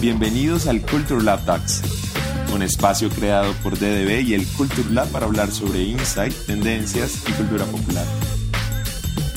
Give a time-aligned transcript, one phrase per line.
[0.00, 1.82] Bienvenidos al Culture Lab Talks,
[2.54, 7.32] un espacio creado por DDB y el Culture Lab para hablar sobre insight, tendencias y
[7.32, 8.04] cultura popular.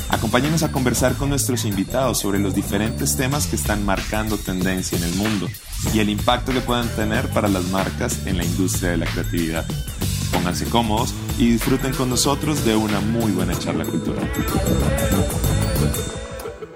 [0.10, 5.04] Acompáñenos a conversar con nuestros invitados sobre los diferentes temas que están marcando tendencia en
[5.04, 5.48] el mundo
[5.94, 9.66] y el impacto que puedan tener para las marcas en la industria de la creatividad.
[10.32, 14.30] Pónganse cómodos y disfruten con nosotros de una muy buena charla cultural.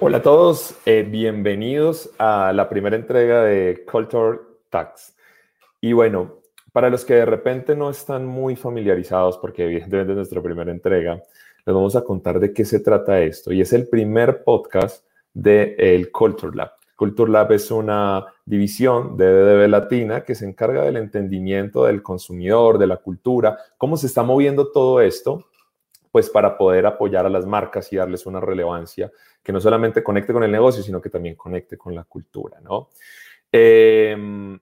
[0.06, 4.38] Hola a todos, eh, bienvenidos a la primera entrega de Culture
[4.70, 5.16] Tax.
[5.80, 6.42] Y bueno,
[6.74, 11.24] para los que de repente no están muy familiarizados, porque evidentemente es nuestra primera entrega,
[11.66, 13.54] les vamos a contar de qué se trata esto.
[13.54, 16.74] Y es el primer podcast del el Culture Lab.
[16.98, 22.78] Culture Lab es una división de DDB Latina que se encarga del entendimiento del consumidor,
[22.78, 25.46] de la cultura, cómo se está moviendo todo esto,
[26.12, 29.10] pues para poder apoyar a las marcas y darles una relevancia
[29.44, 32.90] que no solamente conecte con el negocio, sino que también conecte con la cultura, ¿no?
[33.52, 34.58] Em,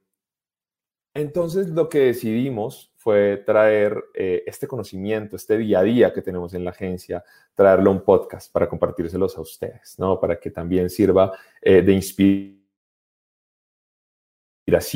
[1.13, 6.53] entonces, lo que decidimos fue traer eh, este conocimiento, este día a día que tenemos
[6.53, 10.19] en la agencia, traerlo a un podcast para compartírselos a ustedes, ¿no?
[10.19, 12.61] Para que también sirva eh, de inspiración,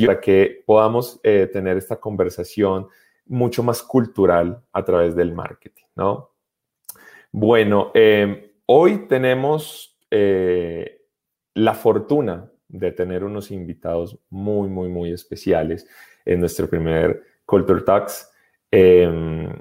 [0.06, 2.88] para que podamos eh, tener esta conversación
[3.26, 6.30] mucho más cultural a través del marketing, ¿no?
[7.32, 11.00] Bueno, em, Hoy tenemos eh,
[11.54, 15.88] la fortuna de tener unos invitados muy, muy, muy especiales
[16.24, 18.28] en nuestro primer Culture Talks.
[18.72, 19.52] Em,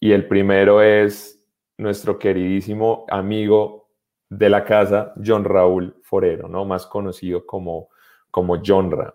[0.00, 1.44] y el primero es
[1.76, 3.90] nuestro queridísimo amigo
[4.30, 6.64] de la casa, John Raúl Forero, ¿no?
[6.64, 7.90] más conocido como,
[8.30, 9.14] como Johnra.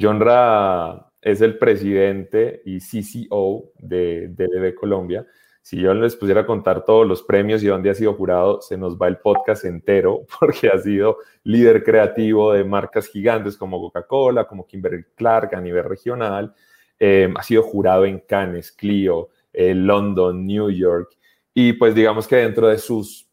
[0.00, 5.26] Johnra es el presidente y CCO de DDB Colombia
[5.68, 8.78] si yo les pusiera a contar todos los premios y dónde ha sido jurado, se
[8.78, 14.46] nos va el podcast entero porque ha sido líder creativo de marcas gigantes como Coca-Cola,
[14.46, 16.54] como Kimberly Clark a nivel regional.
[16.98, 21.14] Em, ha sido jurado en Cannes, Clio, eh, London, New York.
[21.52, 23.28] Y pues digamos que dentro de sus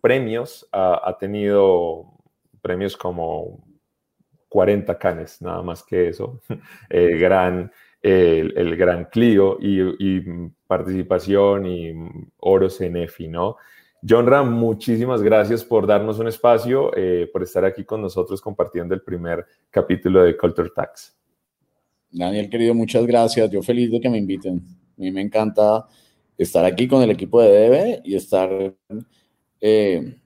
[0.00, 2.14] premios ha tenido
[2.62, 3.62] premios como
[4.48, 6.40] 40 Cannes, nada más que eso.
[6.88, 7.70] Gran
[8.02, 10.20] el, Gran Clio y,
[10.66, 11.92] participación y
[12.38, 13.56] oros en EFI, ¿no?
[14.06, 18.94] John Ram, muchísimas gracias por darnos un espacio, eh, por estar aquí con nosotros compartiendo
[18.94, 21.16] el primer capítulo de Culture Tax.
[22.10, 23.50] Daniel, querido, muchas gracias.
[23.50, 24.58] Yo feliz de que me inviten.
[24.58, 25.86] A mí me encanta
[26.36, 28.74] estar aquí con el equipo de DB y estar
[29.60, 30.16] eh,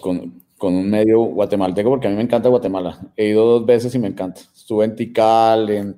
[0.00, 3.12] con, con, un medio guatemalteco, porque a mí me encanta Guatemala.
[3.16, 4.40] He ido dos veces y me encanta.
[4.54, 5.96] Estuve en Tikal, en,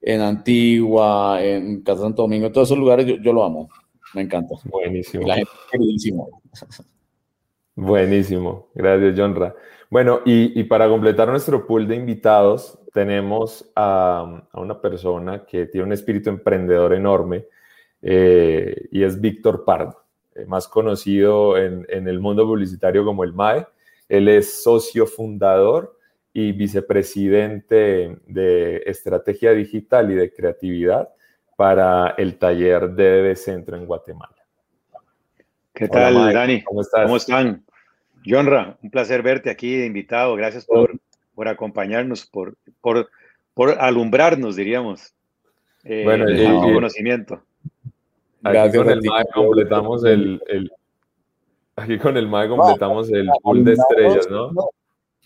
[0.00, 3.68] en Antigua, en Casa Santo Domingo, en todos esos lugares yo, lo amo.
[4.14, 4.54] Me encanta.
[4.64, 5.26] Buenísimo.
[5.26, 6.42] La gente es queridísimo.
[7.76, 8.68] Buenísimo.
[8.74, 9.54] Gracias, Jonra.
[9.88, 15.92] Bueno, y, para completar nuestro pool de invitados, tenemos a, una persona que tiene un
[15.92, 17.46] espíritu emprendedor enorme
[18.02, 23.32] eh, y es Víctor Pardo, eh, más conocido en, en el mundo publicitario como el
[23.32, 23.66] MAE.
[24.08, 25.96] Él es socio fundador
[26.32, 31.08] y vicepresidente de Estrategia Digital y de Creatividad
[31.56, 34.36] para el taller de Centro en Guatemala.
[35.74, 36.62] ¿Qué tal, Dani?
[36.62, 37.02] ¿Cómo estás?
[37.04, 37.64] ¿Cómo están?
[38.24, 40.36] Jonra, un placer verte aquí invitado.
[40.36, 40.98] Gracias por,
[41.34, 43.08] por acompañarnos, por, por,
[43.54, 45.14] por alumbrarnos, diríamos.
[45.84, 47.42] Eh, bueno, el, conocimiento.
[48.42, 50.72] Aquí con el MAE completamos el, el,
[51.76, 54.52] aquí con el MAE completamos el pool de estrellas, ¿no?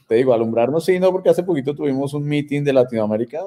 [0.06, 3.47] Te digo, alumbrarnos sí, no, porque hace poquito tuvimos un meeting de Latinoamérica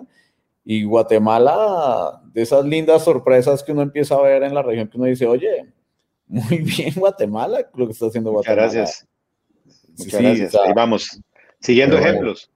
[0.64, 4.98] y Guatemala, de esas lindas sorpresas que uno empieza a ver en la región, que
[4.98, 5.66] uno dice, oye,
[6.28, 8.68] muy bien Guatemala, lo que está haciendo Guatemala.
[8.68, 9.08] Muchas gracias.
[9.98, 10.56] Muchas gracias.
[10.56, 11.22] Ahí vamos,
[11.60, 12.52] siguiendo ejemplos.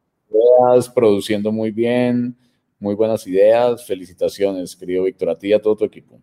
[0.93, 2.35] produciendo muy bien,
[2.79, 3.85] muy buenas ideas.
[3.85, 6.19] Felicitaciones, querido Víctor, a ti y a todo tu equipo.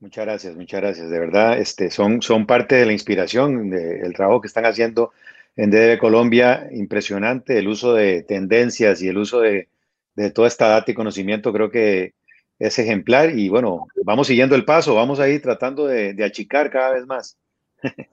[0.00, 1.08] Muchas gracias, muchas gracias.
[1.08, 5.12] De verdad, este, son, son parte de la inspiración del trabajo que están haciendo
[5.56, 9.68] en DDB Colombia, impresionante el uso de tendencias y el uso de,
[10.34, 12.14] toda esta data y conocimiento, creo que
[12.58, 16.94] es ejemplar y bueno, vamos siguiendo el paso, vamos a ir tratando de, achicar cada
[16.94, 17.36] vez más.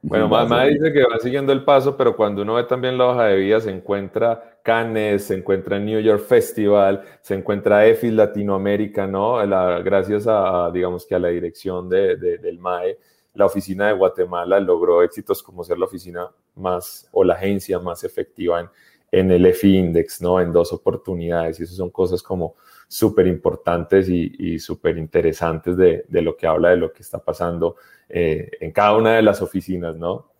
[0.00, 3.24] Bueno, mamá dice que va siguiendo el paso, pero cuando uno ve también la hoja
[3.24, 9.38] de vida, se encuentra Cannes, se encuentra New York Festival, se encuentra EFIS Latinoamérica, ¿no?
[9.82, 12.96] gracias a, digamos que a la dirección de, del MAE,
[13.38, 18.02] la oficina de Guatemala logró éxitos como ser la oficina más o la agencia más
[18.02, 18.68] efectiva en,
[19.12, 20.40] en el EFI Index, ¿no?
[20.40, 21.60] En dos oportunidades.
[21.60, 22.56] Y eso son cosas como
[22.88, 27.18] súper importantes y, y súper interesantes de, de, lo que habla de lo que está
[27.18, 27.76] pasando
[28.08, 30.32] eh, en cada una de las oficinas, ¿no?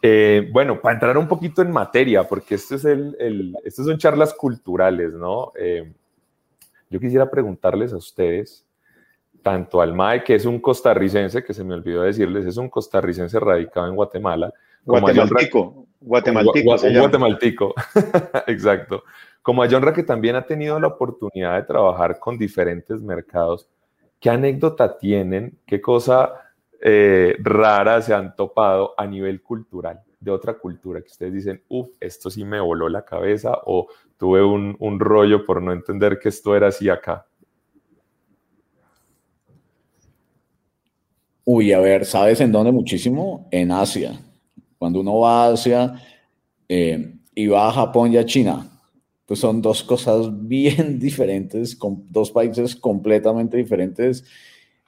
[0.00, 2.86] Eh, bueno, para entrar un poquito en materia, porque esto es
[3.64, 5.52] estos son charlas culturales, ¿no?
[5.56, 5.92] Eh,
[6.88, 8.64] yo quisiera preguntarles a ustedes,
[9.42, 13.38] tanto al MAE, que es un costarricense, que se me olvidó decirles, es un costarricense
[13.40, 14.52] radicado en Guatemala.
[14.84, 15.86] Guatemaltico.
[16.00, 16.76] Guatemaltico.
[16.98, 17.74] guatemaltico,
[18.46, 19.04] exacto.
[19.42, 23.68] Como a John que también ha tenido la oportunidad de trabajar con diferentes mercados,
[24.18, 25.58] ¿qué anécdota tienen?
[25.66, 26.32] ¿Qué cosa
[26.80, 31.88] eh, rara se han topado a nivel cultural, de otra cultura, que ustedes dicen, uff,
[32.00, 36.30] esto sí me voló la cabeza o tuve un, un rollo por no entender que
[36.30, 37.26] esto era así acá?
[41.52, 43.48] Uy, a ver, ¿sabes en dónde muchísimo?
[43.50, 44.12] En Asia.
[44.78, 45.94] Cuando uno va a Asia
[46.68, 48.70] eh, y va a Japón y a China,
[49.26, 54.22] pues son dos cosas bien diferentes, con dos países completamente diferentes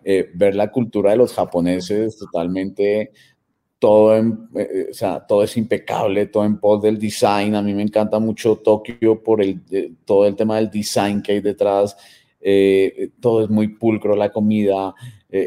[0.04, 3.10] eh, ver la cultura de los japoneses totalmente,
[3.80, 7.56] todo, eh, o sea, todo es impecable, todo en pos del design.
[7.56, 9.62] A mí me encanta mucho Tokio por el,
[10.04, 11.96] todo el tema del design que hay detrás.
[13.20, 14.94] Todo es muy pulcro, la comida,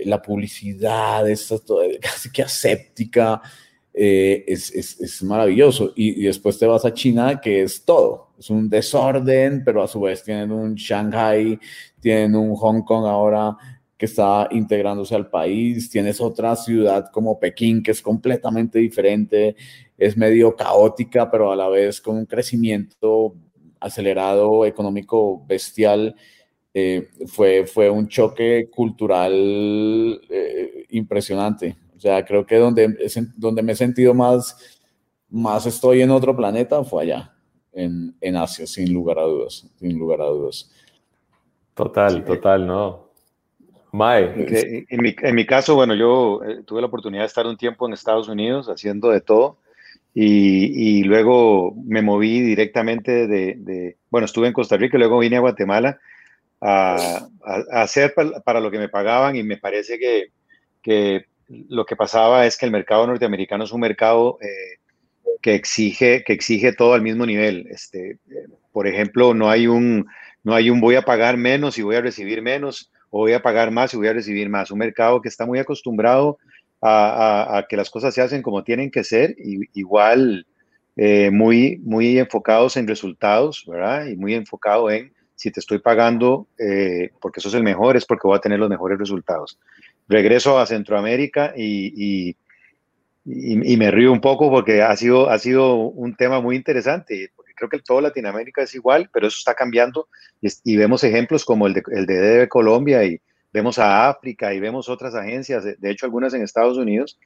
[0.06, 1.54] la publicidad, es
[2.02, 3.42] casi que aséptica.
[3.94, 5.94] Es, es, es, maravilloso.
[5.96, 8.32] Y, y, después te vas a China, que es todo.
[8.38, 11.58] Es un desorden, pero a su vez tienen un Shanghai,
[12.02, 13.56] tienen un Hong Kong ahora
[13.98, 19.56] que está integrándose al país, tienes otra ciudad como Pekín que es completamente diferente,
[19.98, 23.36] es medio caótica, pero a la vez con un crecimiento
[23.80, 26.16] acelerado económico bestial.
[26.78, 29.32] Eh, fue, fue un choque cultural
[30.30, 31.78] eh, impresionante.
[31.96, 32.98] O sea, creo que donde,
[33.38, 34.78] donde me he sentido más,
[35.30, 37.34] más estoy en otro planeta fue allá,
[37.72, 40.70] en, en Asia, sin lugar a dudas, sin lugar a dudas.
[41.76, 43.08] Total, total, ¿no?
[43.94, 44.86] Mae.
[44.90, 47.88] En, mi, en mi caso, bueno, yo eh, tuve la oportunidad de estar un tiempo
[47.88, 49.60] en Estados Unidos haciendo de todo
[50.14, 55.20] y, y luego me moví directamente de, de, bueno, estuve en Costa Rica y luego
[55.20, 56.02] vine a Guatemala
[56.66, 57.28] a,
[57.72, 58.14] hacer
[58.44, 60.30] para, lo que me pagaban y me parece que,
[60.82, 64.80] que, lo que pasaba es que el mercado norteamericano es un mercado eh,
[65.42, 67.68] que, exige, que exige todo al mismo nivel.
[67.70, 68.18] Este,
[68.72, 70.08] por ejemplo, no hay un,
[70.44, 73.44] no hay un voy a pagar menos y voy a recibir menos o voy a
[73.44, 74.72] pagar más y voy a recibir más.
[74.72, 76.40] Un mercado que está muy acostumbrado
[76.82, 79.36] a, que las cosas se hacen como tienen que ser,
[79.74, 80.46] igual
[80.96, 84.06] eh, muy, muy enfocados en resultados, ¿verdad?
[84.06, 88.28] Y muy enfocado en si te estoy pagando eh, porque sos el mejor, es porque
[88.28, 89.60] voy a tener los mejores resultados.
[90.08, 92.36] Regreso a Centroamérica y,
[93.26, 97.70] y me río un poco porque ha sido, ha sido un tema muy interesante creo
[97.70, 100.08] que todo Latinoamérica es igual, pero eso está cambiando
[100.42, 103.20] y, vemos ejemplos como el de, Colombia y
[103.52, 107.18] vemos a África y vemos otras agencias, de, hecho algunas en Estados Unidos,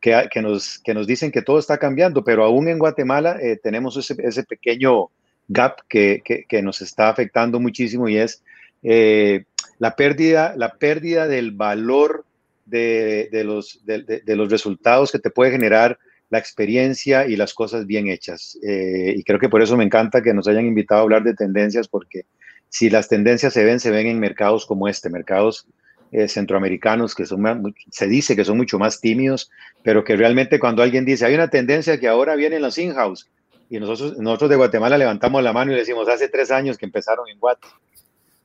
[0.00, 3.96] que, nos, que nos dicen que todo está cambiando, pero aún en Guatemala eh, tenemos
[3.96, 5.08] ese, pequeño
[5.48, 8.42] gap que, que, nos está afectando muchísimo y es
[8.82, 9.44] eh,
[9.78, 12.24] la, pérdida, la pérdida del valor
[12.66, 15.98] de, de los, de, los resultados que te puede generar
[16.30, 18.58] la experiencia y las cosas bien hechas.
[18.62, 21.34] Eh, y creo que por eso me encanta que nos hayan invitado a hablar de
[21.34, 22.26] tendencias, porque
[22.68, 25.66] si las tendencias se ven, se ven en mercados como este, mercados
[26.12, 29.50] eh, centroamericanos que son, se dice que son mucho más tímidos,
[29.82, 33.28] pero que realmente cuando alguien dice, hay una tendencia que ahora vienen los in-house,
[33.70, 36.86] y nosotros, nosotros de Guatemala levantamos la mano y le decimos, hace tres años que
[36.86, 37.68] empezaron en Guate,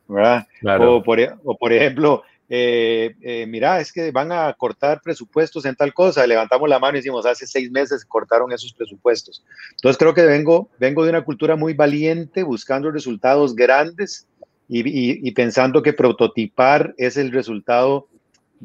[0.08, 0.48] ¿verdad?
[0.82, 5.76] O, por, o por ejemplo, eh, eh, mira, es que van a cortar presupuestos en
[5.76, 9.44] tal cosa, levantamos la mano y decimos, hace seis meses cortaron esos presupuestos.
[9.72, 14.28] Entonces creo que vengo, vengo de una cultura muy valiente, buscando resultados grandes
[14.68, 18.08] y, pensando que prototipar es el resultado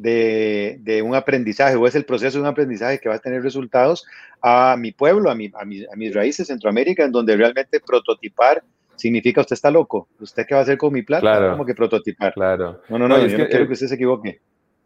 [0.01, 4.05] de, un aprendizaje o es el proceso de un aprendizaje que va a tener resultados
[4.41, 8.63] a mi pueblo, a, mi, a, a mis raíces Centroamérica, en donde realmente prototipar
[8.99, 10.09] significa usted está loco.
[10.19, 11.21] ¿Usted qué va a hacer con mi plata?
[11.21, 12.33] Claro, como que prototipar.
[12.33, 12.81] Claro.
[12.89, 14.39] No, no, no, yo no quiero que usted se equivoque.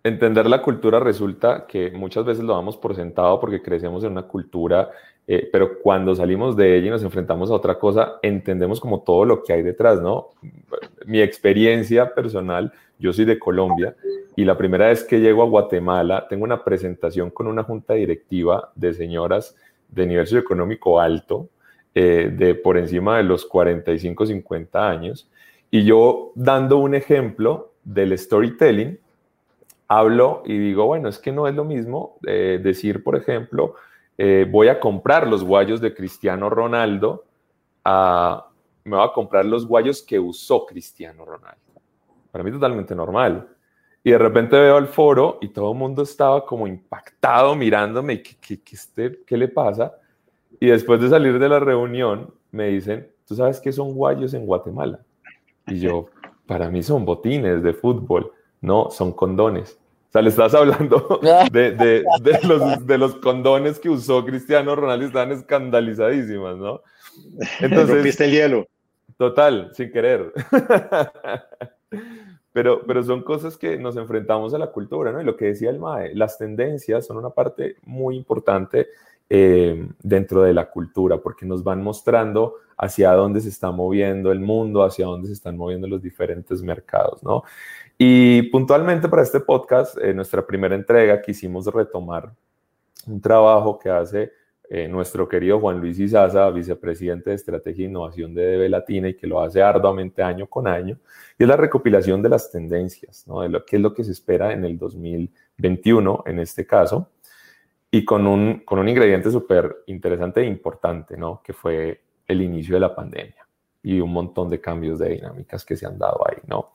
[0.03, 4.24] Entender la cultura resulta que muchas veces lo damos por sentado porque crecemos en una
[4.24, 4.89] cultura,
[5.25, 9.24] eh, pero cuando salimos de ella y nos enfrentamos a otra cosa, entendemos como todo
[9.25, 10.30] lo que hay detrás, ¿no?
[11.06, 13.96] Mi experiencia personal, yo soy de Colombia
[14.36, 18.72] y la primera vez que llego a Guatemala, tengo una presentación con una junta directiva
[18.75, 19.56] de señoras
[19.89, 21.50] de nivel socioeconómico alto,
[21.96, 25.30] eh, de por encima de los 45, 50 años.
[25.70, 29.00] Y yo dando un ejemplo del storytelling,
[29.88, 33.75] hablo y digo, bueno, es que no es lo mismo eh, decir, por ejemplo,
[34.17, 37.25] eh, voy a comprar los guayos de Cristiano Ronaldo,
[37.84, 38.48] a,
[38.84, 41.60] me voy a comprar los guayos que usó Cristiano Ronaldo.
[42.32, 43.48] Para mí totalmente normal.
[44.03, 48.36] Y de repente veo al foro y todo el mundo estaba como impactado mirándome, ¿qué,
[48.39, 49.93] qué, qué, este, ¿qué le pasa?
[50.60, 54.46] Y después de salir de la reunión, me dicen, ¿tú sabes qué son guayos en
[54.46, 55.00] Guatemala?
[55.67, 56.08] Y yo,
[56.46, 59.79] para mí son botines de fútbol, no, son condones.
[60.13, 61.20] O sea, le estás hablando
[61.51, 66.82] de, de, de, los, de los condones que usó Cristiano Ronaldo y están escandalizadísimas, ¿no?
[67.60, 68.67] Entonces, Rompiste el hielo.
[69.17, 70.32] Total, sin querer.
[72.51, 75.20] Pero, pero son cosas que nos enfrentamos a la cultura, ¿no?
[75.20, 78.89] Y lo que decía el MAE, las tendencias son una parte muy importante
[79.27, 84.39] eh, dentro de la cultura, porque nos van mostrando hacia dónde se está moviendo el
[84.39, 87.43] mundo, hacia dónde se están moviendo los diferentes mercados, ¿no?
[87.97, 92.31] Y puntualmente para este podcast, en nuestra primera entrega, quisimos retomar
[93.07, 94.31] un trabajo que hace
[94.69, 99.13] eh, nuestro querido Juan Luis Izaza, vicepresidente de Estrategia e Innovación de DB Latina y
[99.13, 100.97] que lo hace arduamente año con año,
[101.38, 103.41] y es la recopilación de las tendencias, ¿no?
[103.41, 107.09] de lo que es lo que se espera en el 2021 en este caso,
[107.91, 111.41] y con un, con un ingrediente súper interesante e importante, ¿no?
[111.43, 113.47] que fue el inicio de la pandemia
[113.83, 116.38] y un montón de cambios de dinámicas que se han dado ahí.
[116.47, 116.71] ¿no?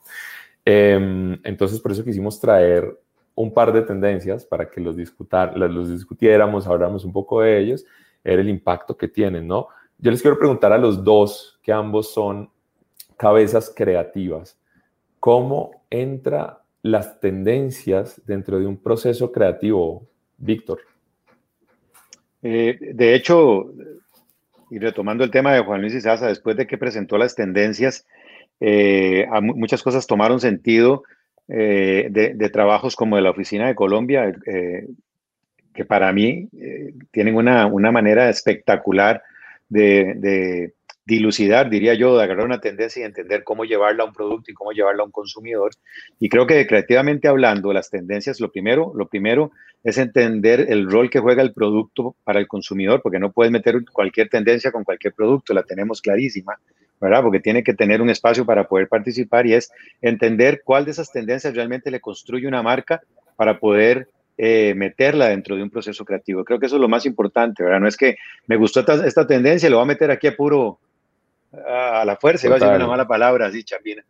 [0.65, 2.97] Eh, entonces, por eso quisimos traer
[3.35, 7.85] un par de tendencias para que los, discutar, los discutiéramos, habláramos un poco de ellos,
[8.23, 9.69] era el impacto que tienen, ¿no?
[9.97, 12.49] Yo les quiero preguntar a los dos, que ambos son
[13.15, 14.59] cabezas creativas,
[15.19, 20.81] ¿cómo entra las tendencias dentro de un proceso creativo, Víctor?
[22.41, 23.73] Eh, de hecho,
[24.69, 28.05] y retomando el tema de Juan Luis Izaza, después de que presentó las tendencias,
[28.59, 31.03] eh, muchas cosas tomaron sentido
[31.47, 34.87] eh, de, trabajos como de la Oficina de Colombia, eh,
[35.73, 36.49] que para mí
[37.11, 39.23] tienen una, una, manera espectacular
[39.69, 40.73] de,
[41.05, 44.53] dilucidar, diría yo, de agarrar una tendencia y entender cómo llevarla a un producto y
[44.53, 45.71] cómo llevarla a un consumidor.
[46.19, 49.51] Y creo que creativamente hablando, las tendencias, lo primero, lo primero
[49.83, 53.83] es entender el rol que juega el producto para el consumidor, porque no puedes meter
[53.91, 56.59] cualquier tendencia con cualquier producto, la tenemos clarísima.
[56.99, 57.21] ¿Verdad?
[57.21, 61.11] Porque tiene que tener un espacio para poder participar y es entender cuál de esas
[61.11, 63.01] tendencias realmente le construye una marca
[63.35, 66.43] para poder eh, meterla dentro de un proceso creativo.
[66.43, 67.79] Creo que eso es lo más importante, ¿verdad?
[67.79, 68.15] No es que
[68.47, 70.79] me gustó esta, esta tendencia, lo voy a meter aquí a puro,
[71.51, 74.03] a la fuerza, iba a decir una mala palabra, así, chapina,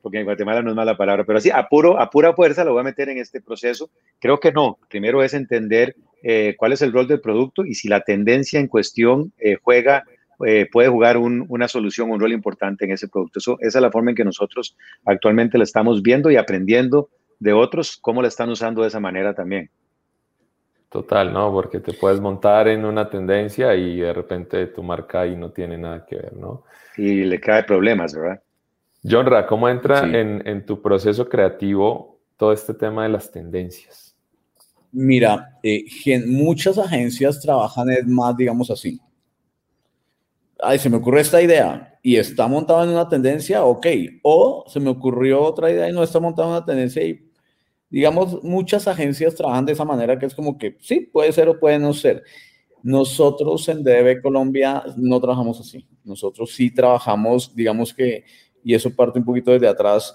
[0.00, 2.72] porque en Guatemala no es mala palabra, pero así, a, puro, a pura fuerza lo
[2.72, 3.90] voy a meter en este proceso.
[4.18, 4.78] Creo que no.
[4.88, 8.68] Primero es entender eh, cuál es el rol del producto y si la tendencia en
[8.68, 10.04] cuestión eh, juega
[10.44, 13.38] eh, puede jugar una solución, un rol importante en ese producto.
[13.38, 17.52] Eso, esa es la forma en que nosotros actualmente la estamos viendo y aprendiendo de
[17.52, 19.70] otros cómo la están usando de esa manera también.
[20.88, 21.52] Total, ¿no?
[21.52, 25.76] Porque te puedes montar en una tendencia y de repente tu marca ahí no tiene
[25.76, 26.64] nada que ver, ¿no?
[26.96, 28.40] Y le cae problemas, ¿verdad?
[29.02, 34.16] Jonra, ¿cómo entra en, en, tu proceso creativo todo este tema de las tendencias?
[34.92, 35.84] Mira, eh,
[36.26, 38.98] muchas agencias trabajan más, digamos así,
[40.60, 43.86] ay, se me ocurrió esta idea y está montado en una tendencia, ok.
[44.22, 47.28] O se me ocurrió otra idea y no está montado en una tendencia y,
[47.90, 51.58] digamos, muchas agencias trabajan de esa manera que es como que sí, puede ser o
[51.58, 52.22] puede no ser.
[52.82, 55.86] Nosotros en DB Colombia no trabajamos así.
[56.04, 58.24] Nosotros sí trabajamos, digamos que,
[58.62, 60.14] y eso parte un poquito desde atrás,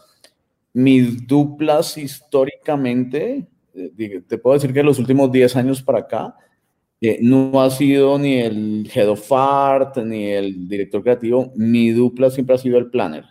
[0.74, 6.36] mis duplas históricamente, eh, te puedo decir que los últimos 10 años para acá,
[7.04, 12.30] eh, no ha sido ni el head of art ni el director creativo, mi dupla
[12.30, 13.26] siempre ha sido el planner.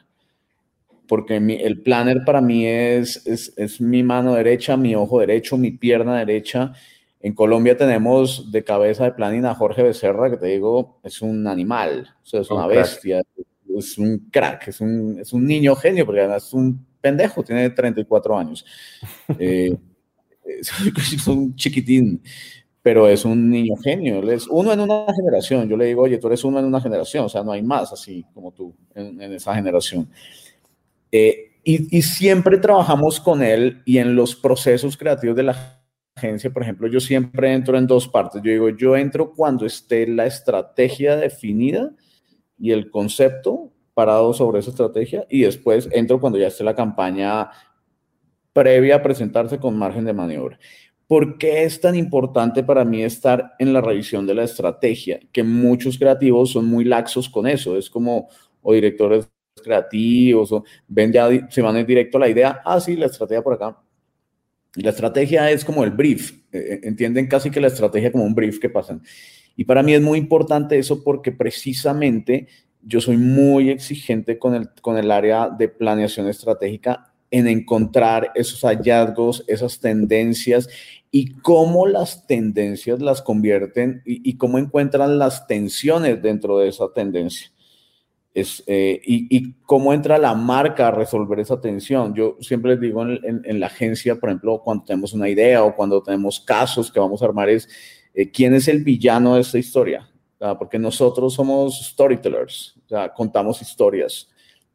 [1.06, 6.18] Porque el planner para mí es, es, mi mano derecha, mi ojo derecho, mi pierna
[6.18, 6.72] derecha.
[7.20, 11.46] En Colombia tenemos de cabeza de planning a Jorge Becerra, que te digo, es un
[11.46, 13.22] animal, o sea, es una bestia,
[13.76, 17.70] es un crack, es un, es un niño genio, porque además es un pendejo, tiene
[17.70, 18.64] 34 años.
[19.38, 19.76] Eh,
[21.12, 22.20] es un chiquitín
[22.82, 25.68] pero es un niño genio, es uno en una generación.
[25.68, 27.92] Yo le digo, oye, tú eres uno en una generación, o sea, no hay más
[27.92, 30.08] así como tú en, esa generación.
[31.12, 35.80] Eh, y, y, siempre trabajamos con él y en los procesos creativos de la
[36.14, 38.40] agencia, por ejemplo, yo siempre entro en dos partes.
[38.42, 41.90] Yo digo, yo entro cuando esté la estrategia definida
[42.58, 47.50] y el concepto parado sobre esa estrategia y después entro cuando ya esté la campaña
[48.52, 50.58] previa a presentarse con margen de maniobra.
[51.11, 55.19] ¿Por qué es tan importante para mí estar en la revisión de la estrategia?
[55.33, 57.76] Que muchos creativos son muy laxos con eso.
[57.76, 58.29] Es como,
[58.62, 59.29] o directores
[59.61, 63.55] creativos, o ven ya, se van directo a la idea, ah, sí, la estrategia por
[63.55, 63.76] acá.
[64.76, 68.37] La estrategia es como el brief, eh, eh, entienden casi que la estrategia como un
[68.37, 69.02] brief que pasan.
[69.57, 72.47] Y para mí es muy importante eso porque precisamente
[72.83, 78.60] yo soy muy exigente con el, con el área de planeación estratégica en encontrar esos
[78.62, 80.68] hallazgos, esas tendencias
[81.10, 87.50] y cómo las tendencias las convierten y, cómo encuentran las tensiones dentro de esa tendencia.
[88.32, 92.14] Es, eh, y, cómo entra la marca a resolver esa tensión.
[92.14, 96.02] Yo siempre les digo en, la agencia, por ejemplo, cuando tenemos una idea o cuando
[96.02, 97.68] tenemos casos que vamos a armar, es
[98.14, 100.06] eh, quién es el villano de esta historia.
[100.58, 104.30] Porque nosotros somos storytellers, o sea, contamos historias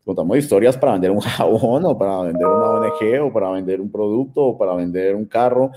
[0.06, 3.92] contamos historias para vender un jabón o para vender una ONG o para vender un
[3.92, 5.72] producto o para vender un carro,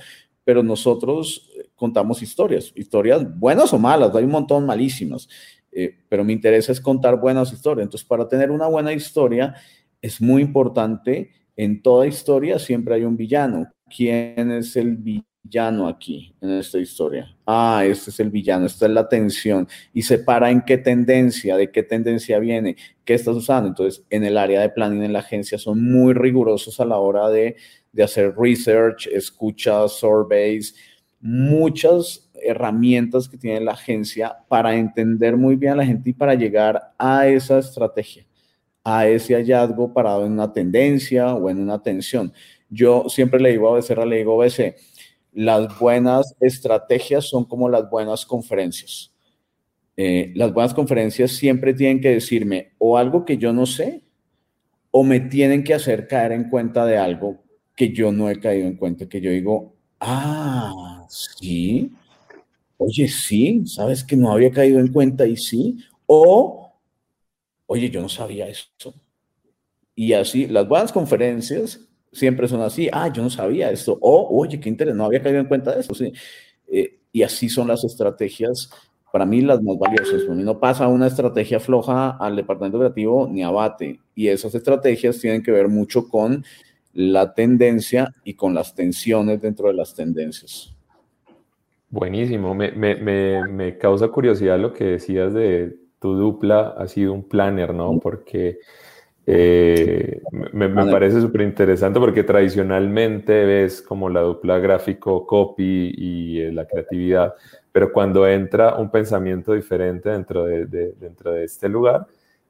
[0.44, 5.28] pero nosotros eh, contamos historias, historias buenas o malas, hay un montón malísimas,
[5.72, 7.84] eh, pero mi interés es contar buenas historias.
[7.84, 9.54] Entonces, para tener una buena historia
[10.00, 13.66] es muy importante, en toda historia siempre hay un villano.
[13.94, 15.24] ¿Quién es el villano?
[15.48, 17.34] Villano aquí en esta historia.
[17.46, 19.66] Ah, este es el villano, esta es la tensión.
[19.94, 23.68] Y se para en qué tendencia, de qué tendencia viene, qué estás usando.
[23.68, 27.30] Entonces, en el área de planning en la agencia son muy rigurosos a la hora
[27.30, 27.56] de,
[27.92, 30.74] de hacer research, escuchas, surveys,
[31.20, 36.34] muchas herramientas que tiene la agencia para entender muy bien a la gente y para
[36.34, 38.26] llegar a esa estrategia,
[38.84, 42.32] a ese hallazgo parado en una tendencia o en una tensión.
[42.70, 44.76] Yo siempre le digo a Becerra, le digo, BC,
[45.32, 49.12] las buenas estrategias son como las buenas conferencias.
[49.96, 54.04] Eh, las buenas conferencias siempre tienen que decirme o algo que yo no sé
[54.90, 57.42] o me tienen que hacer caer en cuenta de algo
[57.74, 61.92] que yo no he caído en cuenta, que yo digo, ah, sí,
[62.76, 66.72] oye, sí, sabes que no había caído en cuenta y sí, o,
[67.66, 68.94] oye, yo no sabía eso.
[69.94, 74.60] Y así, las buenas conferencias siempre son así, ah, yo no sabía esto, o, oye,
[74.60, 76.12] qué interés, no había caído en cuenta de eso, sí.
[76.66, 78.70] Eh, y así son las estrategias,
[79.12, 80.22] para mí las más valiosas.
[80.22, 84.00] Para mí no pasa una estrategia floja al departamento creativo ni abate.
[84.14, 86.44] Y esas estrategias tienen que ver mucho con
[86.92, 90.74] la tendencia y con las tensiones dentro de las tendencias.
[91.90, 97.14] Buenísimo, me, me, me, me causa curiosidad lo que decías de tu dupla ha sido
[97.14, 97.98] un planner, ¿no?
[97.98, 98.58] Porque
[99.30, 106.50] eh, me, parece súper interesante porque tradicionalmente ves como la dupla gráfico copy y eh,
[106.50, 107.34] la creatividad,
[107.70, 112.06] pero cuando entra un pensamiento diferente dentro de, dentro de este lugar,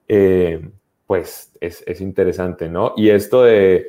[0.06, 0.70] eh,
[1.04, 2.92] pues es, es, interesante, ¿no?
[2.96, 3.88] Y esto de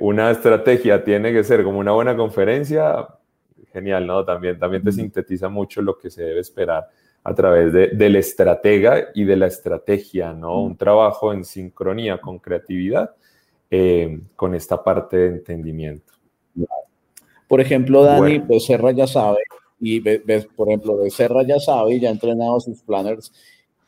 [0.00, 3.06] una estrategia tiene que ser como una buena conferencia,
[3.70, 4.24] genial, ¿no?
[4.24, 6.88] También, también te sintetiza mucho lo que se debe esperar
[7.26, 10.62] a través de, del estratega y de la estrategia, ¿no?
[10.62, 13.16] Un trabajo en sincronía con creatividad,
[13.68, 16.12] eh, con esta parte de entendimiento.
[17.48, 19.38] Por ejemplo, Dani Becerra ya sabe,
[19.80, 23.32] y ves, por ejemplo, Becerra ya sabe y ya ha entrenado sus planners,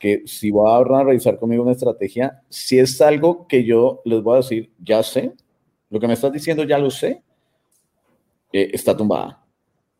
[0.00, 4.34] que si va a revisar conmigo una estrategia, si es algo que yo les voy
[4.34, 5.32] a decir, ya sé,
[5.90, 7.22] lo que me estás diciendo ya lo sé,
[8.52, 9.44] eh, está tumbada.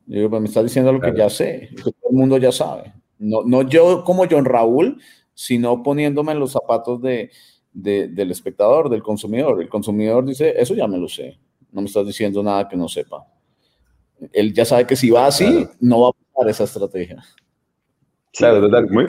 [0.06, 2.97] Yo, pues, me estás diciendo lo que ya sé, que todo el mundo ya sabe.
[3.18, 5.00] No, no yo como John Raúl,
[5.34, 7.30] sino poniéndome en los zapatos de,
[7.72, 9.60] del espectador, del consumidor.
[9.62, 11.38] El consumidor dice, eso ya me lo sé,
[11.72, 13.26] no me estás diciendo nada que no sepa.
[14.32, 17.22] Él ya sabe que si va así, no va a pasar esa estrategia.
[18.32, 19.06] claro, muy,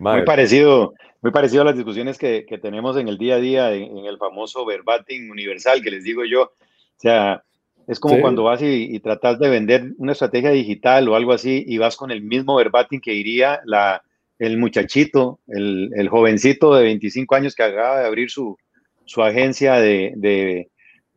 [0.00, 3.98] muy, parecido, muy parecido a las discusiones que, tenemos en el día a día, en,
[3.98, 6.42] en, el famoso verbatim universal que les digo yo.
[6.42, 6.50] O
[6.96, 7.44] sea,
[7.90, 11.76] es como cuando vas y, tratas de vender una estrategia digital o algo así y
[11.78, 14.02] vas con el mismo verbatim que iría la,
[14.38, 18.56] el muchachito, el, el, jovencito de 25 años que acaba de abrir su,
[19.06, 20.68] su agencia de, de,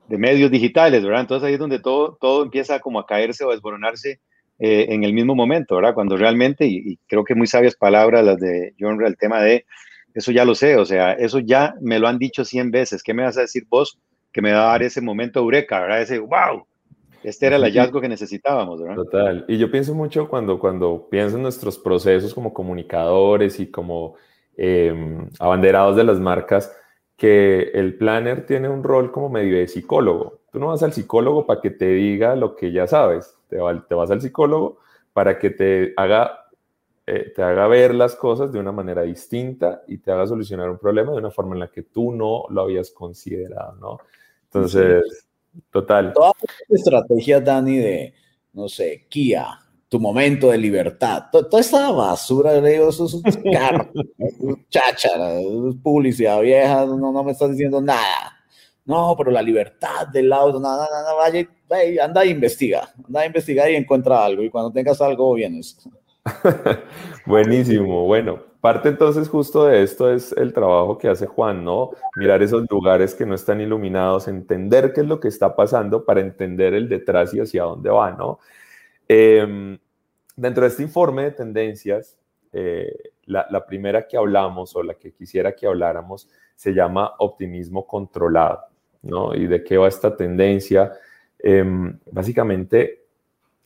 [0.07, 1.21] de, medios digitales, ¿verdad?
[1.21, 4.19] Entonces ahí es donde todo, todo empieza como a caerse o a desboronarse
[4.57, 5.93] eh, en el mismo momento, ¿verdad?
[5.93, 9.65] Cuando realmente, y, creo que muy sabias palabras las de John, el tema de,
[10.15, 13.13] eso ya lo sé, o sea, eso ya me lo han dicho 100 veces, ¿qué
[13.13, 13.99] me vas a decir vos?
[14.33, 16.01] Que me va a dar ese momento eureka, ¿verdad?
[16.01, 16.65] Ese wow,
[17.23, 18.95] este era el hallazgo que necesitábamos, ¿verdad?
[18.95, 19.45] Total.
[19.47, 24.15] Y yo pienso mucho cuando, cuando pienso en nuestros procesos como comunicadores y como
[24.57, 26.75] em, abanderados de las marcas,
[27.15, 30.41] que el planner tiene un rol como medio de psicólogo.
[30.51, 33.95] Tú no vas al psicólogo para que te diga lo que ya sabes, te, te
[33.95, 34.79] vas al psicólogo
[35.13, 36.47] para que te haga,
[37.05, 40.79] eh, te haga ver las cosas de una manera distinta y te haga solucionar un
[40.79, 43.99] problema de una forma en la que tú no lo habías considerado, ¿no?
[44.53, 45.25] Entonces,
[45.71, 46.13] total.
[46.13, 46.33] Todas
[46.67, 48.13] las estrategias, Dani, de,
[48.53, 53.23] no sé, Kia, tu momento de libertad, toda esta basura, de digo, eso es un
[53.51, 53.89] carro,
[54.69, 55.35] cháchara,
[55.81, 58.39] publicidad vieja, no, no me estás diciendo nada.
[58.85, 61.47] No, pero la libertad del auto, nada, nada, vaya,
[62.03, 65.77] anda e investiga, anda a investigar y encuentra algo, y cuando tengas algo, vienes.
[67.25, 68.05] Buenísimo.
[68.05, 71.89] Bueno, parte entonces justo de esto es el trabajo que hace Juan, ¿no?
[72.15, 76.21] Mirar esos lugares que no están iluminados, entender qué es lo que está pasando para
[76.21, 78.39] entender el detrás y hacia dónde va, ¿no?
[79.10, 79.78] Em,
[80.38, 82.17] dentro de este informe de tendencias,
[82.54, 88.62] eh, la, primera que hablamos o la que quisiera que habláramos se llama optimismo controlado,
[89.02, 89.36] ¿no?
[89.36, 90.93] ¿Y de qué va esta tendencia?
[91.38, 93.08] Em, básicamente,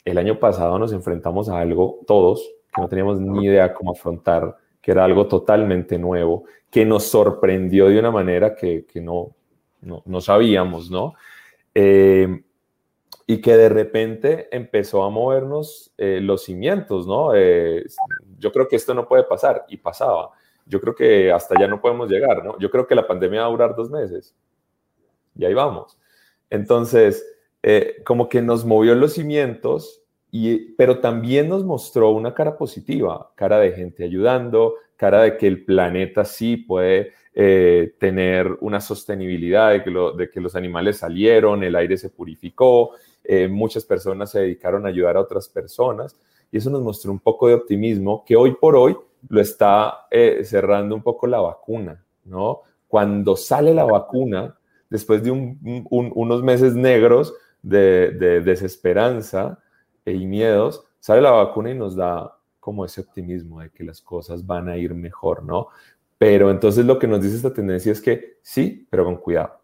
[0.03, 4.57] el año pasado nos enfrentamos a algo, todos, que no teníamos ni idea cómo afrontar,
[4.87, 9.35] que era algo totalmente nuevo, que nos sorprendió de una manera que, no,
[9.81, 11.13] no, sabíamos, ¿no?
[11.73, 12.41] Em,
[13.25, 17.35] y que de repente empezó a movernos eh, los cimientos, ¿no?
[17.35, 17.85] Eh,
[18.39, 20.29] yo creo que esto no puede pasar y pasaba.
[20.65, 22.57] Yo creo que hasta allá no podemos llegar, ¿no?
[22.57, 24.33] Yo creo que la pandemia va a durar dos meses
[25.35, 25.99] y ahí vamos.
[26.49, 27.27] Entonces,
[27.61, 33.31] eh, como que nos movió los cimientos, y, pero también nos mostró una cara positiva,
[33.35, 37.13] cara de gente ayudando, cara de que el planeta sí puede
[37.99, 42.95] tener una sostenibilidad, de que, de que los animales salieron, el aire se purificó,
[43.29, 46.15] eh, muchas personas se dedicaron a ayudar a otras personas
[46.49, 48.95] y eso nos mostró un poco de optimismo que hoy por hoy
[49.27, 52.61] lo está eh, cerrando un poco la vacuna, ¿no?
[52.87, 54.57] Cuando sale la vacuna,
[54.89, 58.11] después de unos meses negros de,
[58.45, 59.59] desesperanza
[60.13, 64.45] y miedos, sale la vacuna y nos da como ese optimismo de que las cosas
[64.45, 65.67] van a ir mejor, ¿no?
[66.17, 69.61] Pero entonces lo que nos dice esta tendencia es que sí, pero con cuidado,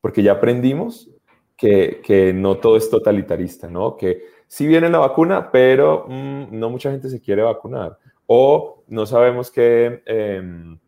[0.00, 1.08] porque ya aprendimos
[1.56, 3.96] que, no todo es totalitarista, ¿no?
[3.96, 7.98] Que sí viene la vacuna, pero mm, no mucha gente se quiere vacunar.
[8.26, 10.78] O no sabemos qué em,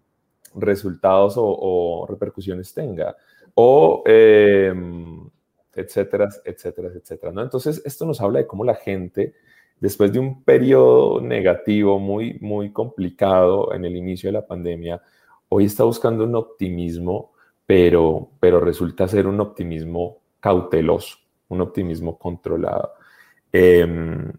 [0.54, 3.16] resultados o, repercusiones tenga.
[3.54, 5.28] O, em,
[5.76, 7.42] etcétera, etcétera, etcétera, ¿no?
[7.42, 9.34] Entonces, esto nos habla de cómo la gente,
[9.80, 15.02] después de un periodo negativo muy, muy complicado en el inicio de la pandemia,
[15.48, 17.32] hoy está buscando un optimismo,
[17.66, 21.16] pero, pero resulta ser un optimismo cauteloso,
[21.48, 22.92] un optimismo controlado.
[23.52, 24.32] Em,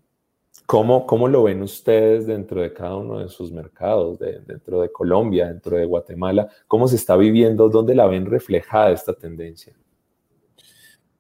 [0.65, 5.47] ¿cómo, ¿cómo, lo ven ustedes dentro de cada uno de sus mercados, dentro de Colombia,
[5.47, 6.49] dentro de Guatemala?
[6.67, 7.69] ¿Cómo se está viviendo?
[7.69, 9.73] ¿Dónde la ven reflejada esta tendencia?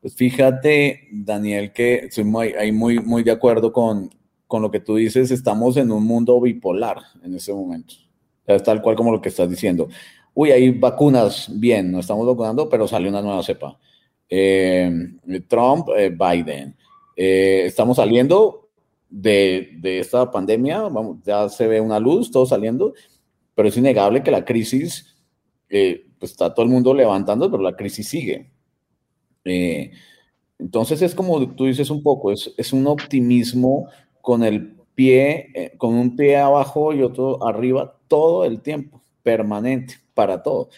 [0.05, 4.13] Pues fíjate, Daniel, que estoy muy, ahí muy, muy de acuerdo con,
[4.45, 5.31] con lo que tú dices.
[5.31, 7.95] Estamos en un mundo bipolar en ese momento.
[8.45, 9.87] Es tal cual como lo que estás diciendo.
[10.35, 13.79] Uy, hay vacunas, bien, no estamos vacunando, pero sale una nueva cepa.
[14.29, 14.91] Eh,
[15.47, 16.75] Trump, eh, Biden.
[17.15, 18.69] Eh, estamos saliendo
[19.09, 22.93] de, de, esta pandemia, vamos, ya se ve una luz, todo saliendo,
[23.55, 25.15] pero es innegable que la crisis,
[25.67, 28.53] pues está todo el mundo levantando, pero la crisis sigue.
[29.45, 33.87] Entonces es como tú dices un poco, es, es un optimismo
[34.21, 40.41] con el pie, con un pie abajo y otro arriba todo el tiempo, permanente, para
[40.41, 40.69] todo.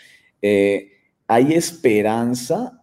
[0.42, 2.78] hay esperanza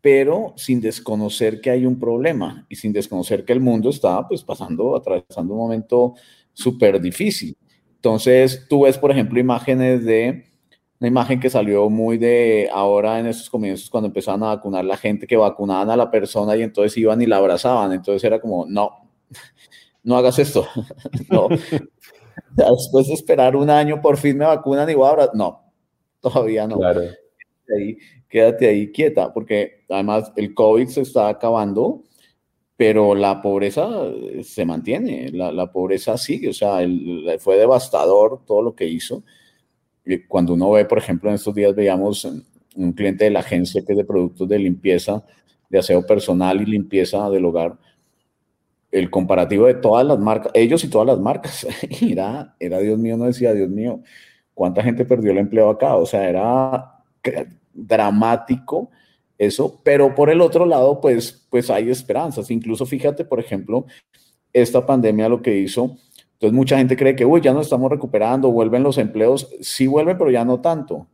[0.00, 4.42] pero sin desconocer que hay un problema y sin desconocer que el mundo está pues
[4.42, 6.14] pasando, atravesando un momento
[6.52, 7.56] súper difícil.
[7.96, 10.49] Entonces, tú ves, por ejemplo, imágenes de
[11.00, 14.96] una imagen que salió muy de ahora en estos comienzos cuando empezaban a vacunar la
[14.96, 17.92] gente que vacunaban a la persona y entonces iban y la abrazaban.
[17.92, 19.08] Entonces era como, no,
[20.04, 20.66] no hagas esto.
[21.30, 21.48] no.
[22.50, 25.34] Después de esperar un año, por fin me vacunan y voy a abrazar.
[25.34, 25.72] No,
[26.20, 26.78] todavía no.
[26.78, 27.02] Claro
[27.76, 32.04] ahí, quédate ahí quieta, porque además el COVID se está acabando,
[32.76, 36.78] pero la pobreza eh, se mantiene, la, la pobreza sigue, o sea,
[37.38, 39.22] fue devastador todo lo que hizo.
[40.28, 42.24] Cuando uno ve, por ejemplo, en estos días veíamos
[42.76, 45.22] un cliente de la agencia que es de productos de limpieza,
[45.68, 47.76] de aseo personal y limpieza del hogar,
[48.90, 51.66] el comparativo de todas las marcas, ellos y todas las marcas,
[52.02, 54.00] era, era Dios mío, no decía, Dios mío,
[54.54, 55.96] ¿cuánta gente perdió el empleo acá?
[55.96, 57.02] O sea, era
[57.72, 58.90] dramático
[59.38, 62.50] eso, pero por el otro lado, pues, pues hay esperanzas.
[62.50, 63.86] Incluso fíjate, por ejemplo,
[64.52, 65.96] esta pandemia lo que hizo,
[66.40, 70.16] entonces mucha gente cree que, uy, ya nos estamos recuperando, vuelven los empleos, sí vuelven,
[70.16, 71.06] pero ya no tanto,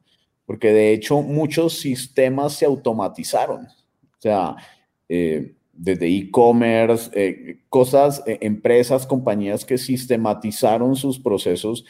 [0.45, 4.55] porque de hecho muchos sistemas se automatizaron, o sea,
[5.09, 11.85] eh, desde e-commerce, eh, cosas, eh, empresas, compañías que sistematizaron sus procesos.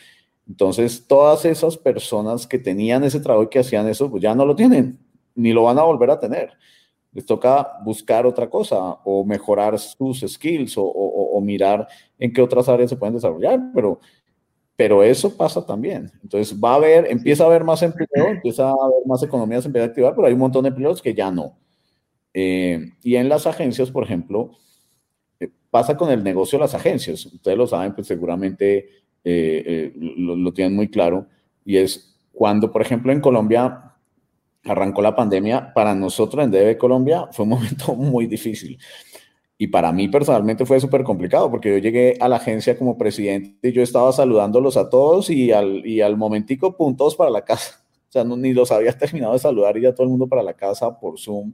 [0.48, 4.46] Entonces, todas esas personas que tenían ese trabajo y que hacían eso, pues ya no
[4.46, 4.98] lo tienen,
[5.34, 6.52] ni lo van a volver a tener.
[7.16, 12.90] Les toca buscar otra cosa o mejorar sus skills o, mirar en qué otras áreas
[12.90, 14.00] se pueden desarrollar, pero,
[14.76, 16.12] pero eso pasa también.
[16.22, 19.68] Entonces, va a haber, empieza a haber más empleo, empieza a haber más economía, se
[19.68, 21.56] empieza a activar, pero hay un montón de empleos que ya no.
[22.34, 24.50] Eh, y en las agencias, por ejemplo,
[25.40, 27.24] eh, pasa con el negocio de las agencias.
[27.24, 28.90] Ustedes lo saben, pues seguramente
[29.24, 31.28] eh, lo, lo tienen muy claro.
[31.64, 33.85] Y es cuando, por ejemplo, en Colombia
[34.66, 38.78] arrancó la pandemia, para nosotros en DB Colombia fue un momento muy difícil.
[39.58, 43.68] Y para mí personalmente fue súper complicado porque yo llegué a la agencia como presidente
[43.68, 47.82] y yo estaba saludándolos a todos y al, y al momentico, puntos para la casa.
[48.08, 50.54] O sea, ni los había terminado de saludar y ya todo el mundo para la
[50.54, 51.52] casa por Zoom.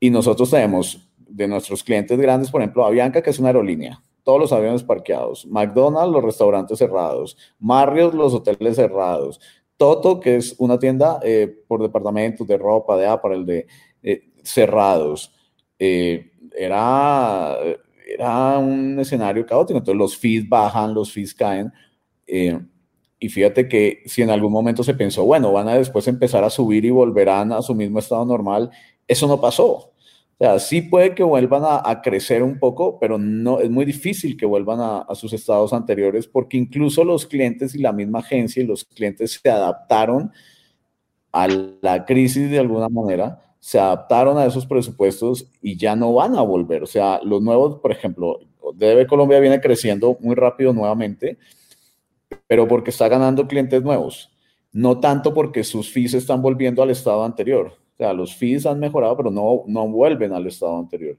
[0.00, 4.40] Y nosotros tenemos de nuestros clientes grandes, por ejemplo, Avianca, que es una aerolínea, todos
[4.40, 9.40] los aviones parqueados, McDonald's, los restaurantes cerrados, Marriott, los hoteles cerrados,
[9.76, 13.66] Toto, que es una tienda eh, por departamentos de ropa, de apparel, de
[14.02, 15.32] eh, cerrados.
[15.78, 17.56] Eh, era,
[18.06, 19.78] era un escenario caótico.
[19.78, 21.72] Entonces los fees bajan, los fees caen.
[23.18, 26.50] Y fíjate que si en algún momento se pensó, bueno, van a después empezar a
[26.50, 28.70] subir y volverán a su mismo estado normal,
[29.08, 29.93] eso no pasó.
[30.38, 34.36] O sea, sí puede que vuelvan a, crecer un poco, pero no es muy difícil
[34.36, 38.62] que vuelvan a, a, sus estados anteriores porque incluso los clientes y la misma agencia
[38.62, 40.32] y los clientes se adaptaron
[41.32, 41.48] a
[41.80, 46.42] la crisis de alguna manera se adaptaron a esos presupuestos y ya no van a
[46.42, 46.82] volver.
[46.82, 48.40] O sea, los nuevos, por ejemplo,
[48.74, 51.38] DB Colombia viene creciendo muy rápido nuevamente,
[52.46, 54.30] pero porque está ganando clientes nuevos,
[54.70, 57.78] no tanto porque sus fees están volviendo al estado anterior.
[57.94, 61.16] O sea, los fees han mejorado, pero no, no vuelven al estado anterior.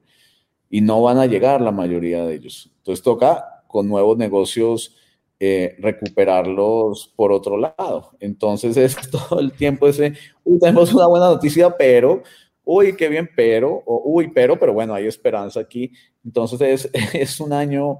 [0.69, 2.69] Y no van a llegar la mayoría de ellos.
[2.79, 4.95] Entonces toca con nuevos negocios
[5.39, 8.11] eh, recuperarlos por otro lado.
[8.19, 12.23] Entonces es todo el tiempo ese, uy, tenemos una buena noticia, pero,
[12.63, 15.91] uy, qué bien, pero, uy, pero, pero bueno, hay esperanza aquí.
[16.23, 17.99] Entonces es, es un año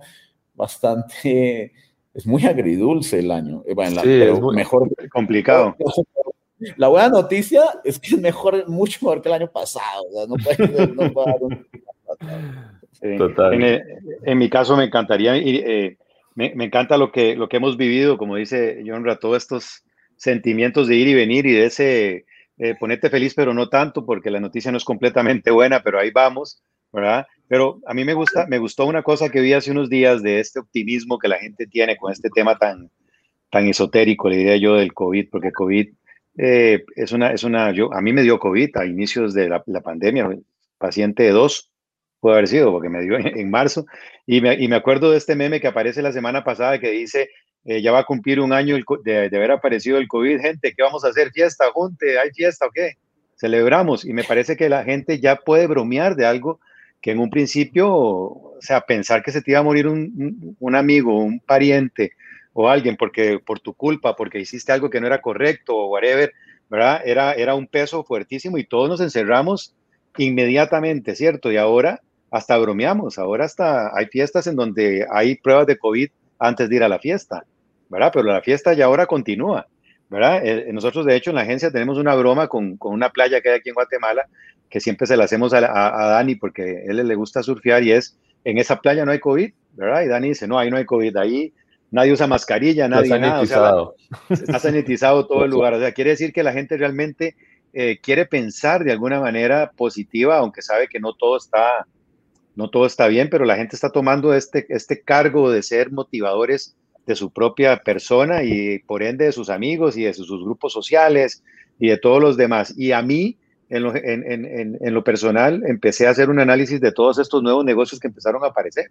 [0.54, 1.74] bastante,
[2.14, 3.64] es muy agridulce el año.
[3.66, 5.76] Eh, es mejor complicado.
[6.78, 10.04] La buena noticia es que es mejor, mucho mejor que el año pasado.
[10.28, 11.12] no puede, no
[13.02, 13.82] En,
[14.24, 15.98] en, mi caso me encantaría ir, eh,
[16.34, 19.84] me, encanta lo que, lo que hemos vivido, como dice John todos estos
[20.16, 22.26] sentimientos de ir y venir y de ese
[22.58, 26.10] eh, ponerte feliz, pero no tanto, porque la noticia no es completamente buena, pero ahí
[26.12, 27.28] vamos, ¿verdad?
[27.48, 30.40] Pero a mí me gusta, me gustó una cosa que vi hace unos días de
[30.40, 32.90] este optimismo que la gente tiene con este tema tan,
[33.52, 35.90] tan esotérico, le diría yo, del COVID, porque COVID
[36.38, 39.64] eh, es una, es una, yo, a mí me dio COVID a inicios de la,
[39.82, 40.30] pandemia,
[40.78, 41.72] paciente de dos,
[42.20, 43.86] puede haber sido, porque me dio en, marzo.
[44.26, 47.30] Y me, y me, acuerdo de este meme que aparece la semana pasada que dice,
[47.64, 50.84] eh, ya va a cumplir un año de, de, haber aparecido el COVID, gente, ¿qué
[50.84, 51.32] vamos a hacer?
[51.32, 52.20] ¿Fiesta, junte?
[52.20, 52.94] ¿Hay fiesta o qué?
[53.38, 54.06] Celebramos.
[54.06, 56.60] Y me parece que la gente ya puede bromear de algo
[57.02, 60.76] que en un principio, o sea, pensar que se te iba a morir un, un
[60.76, 62.14] amigo, un pariente
[62.58, 66.32] o alguien porque por tu culpa, porque hiciste algo que no era correcto o whatever,
[66.70, 67.02] ¿verdad?
[67.04, 69.76] Era, era un peso fuertísimo y todos nos encerramos
[70.18, 71.52] inmediatamente, ¿cierto?
[71.52, 72.00] Y ahora
[72.32, 76.84] hasta bromeamos, ahora hasta hay fiestas en donde hay pruebas de COVID antes de ir
[76.84, 77.46] a la fiesta,
[77.90, 78.12] ¿verdad?
[78.14, 79.68] Pero la fiesta ya ahora continúa,
[80.10, 80.40] ¿verdad?
[80.46, 83.50] Eh, nosotros, de hecho, en la agencia tenemos una broma con, con, una playa que
[83.50, 84.28] hay aquí en Guatemala,
[84.70, 87.92] que siempre se la hacemos a, a, Dani porque a él le gusta surfear y
[87.92, 90.04] es, en esa playa no hay COVID, ¿verdad?
[90.04, 91.54] Y Dani dice, no, ahí no hay COVID, ahí
[91.92, 93.96] nadie usa mascarilla, nadie está sanitizado.
[94.10, 97.36] Nada, está sanitizado todo el lugar, o sea, quiere decir que la gente realmente
[97.74, 101.86] eh, quiere pensar de alguna manera positiva, aunque sabe que no todo está
[102.56, 106.76] no todo está bien, pero la gente está tomando este, este cargo de ser motivadores
[107.06, 111.44] de su propia persona y por ende de sus amigos y de sus, grupos sociales
[111.80, 112.74] y de todos los demás.
[112.78, 113.38] Y a mí,
[113.70, 114.24] en lo, en,
[114.80, 118.44] en, lo, personal, empecé a hacer un análisis de todos estos nuevos negocios que empezaron
[118.44, 118.90] a aparecer.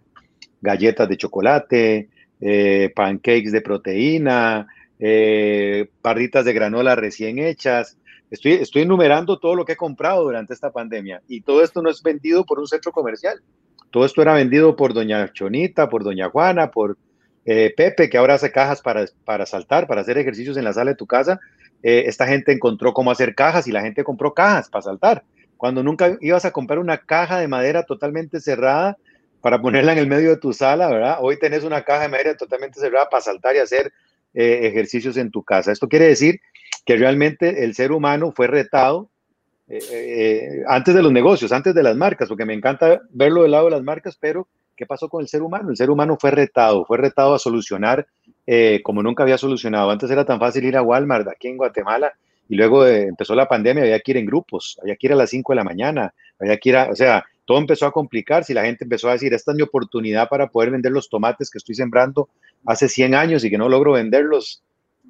[0.61, 2.09] Galletas de chocolate,
[2.41, 4.67] eh, pancakes de proteína,
[4.99, 7.97] eh, barritas de granola recién hechas,
[8.31, 12.01] Estoy, enumerando todo lo que he comprado durante esta pandemia y todo esto no es
[12.01, 13.41] vendido por un centro comercial.
[13.91, 16.97] Todo esto era vendido por doña Chonita, por doña Juana, por
[17.45, 20.91] eh, Pepe, que ahora hace cajas para, para saltar, para hacer ejercicios en la sala
[20.91, 21.39] de tu casa.
[21.83, 25.23] Eh, esta gente encontró cómo hacer cajas y la gente compró cajas para saltar.
[25.55, 28.97] Cuando nunca ibas a comprar una caja de madera totalmente cerrada
[29.45, 31.17] para ponerla en el medio de tu sala, ¿verdad?
[31.21, 33.93] Hoy tenés una caja de madera totalmente cerrada para saltar y hacer
[34.33, 35.71] eh, ejercicios en tu casa.
[35.71, 36.39] Esto quiere decir
[36.83, 39.07] que realmente el ser humano fue retado
[39.67, 43.51] eh, eh, antes de los negocios, antes de las marcas, porque me encanta verlo del
[43.51, 45.69] lado de las marcas, pero ¿qué pasó con el ser humano?
[45.69, 48.07] El ser humano fue retado, fue retado a solucionar
[48.81, 49.91] como nunca había solucionado.
[49.91, 52.11] Antes era tan fácil ir a Walmart aquí en Guatemala
[52.49, 55.29] y luego empezó la pandemia, había que ir en grupos, había que ir a las
[55.29, 58.55] 5 de la mañana, había que ir a, o sea, todo empezó a complicarse y
[58.55, 61.59] la gente empezó a decir, esta es mi oportunidad para poder vender los tomates que
[61.59, 62.29] estoy sembrando
[62.65, 64.63] hace 100 años y que no logro venderlos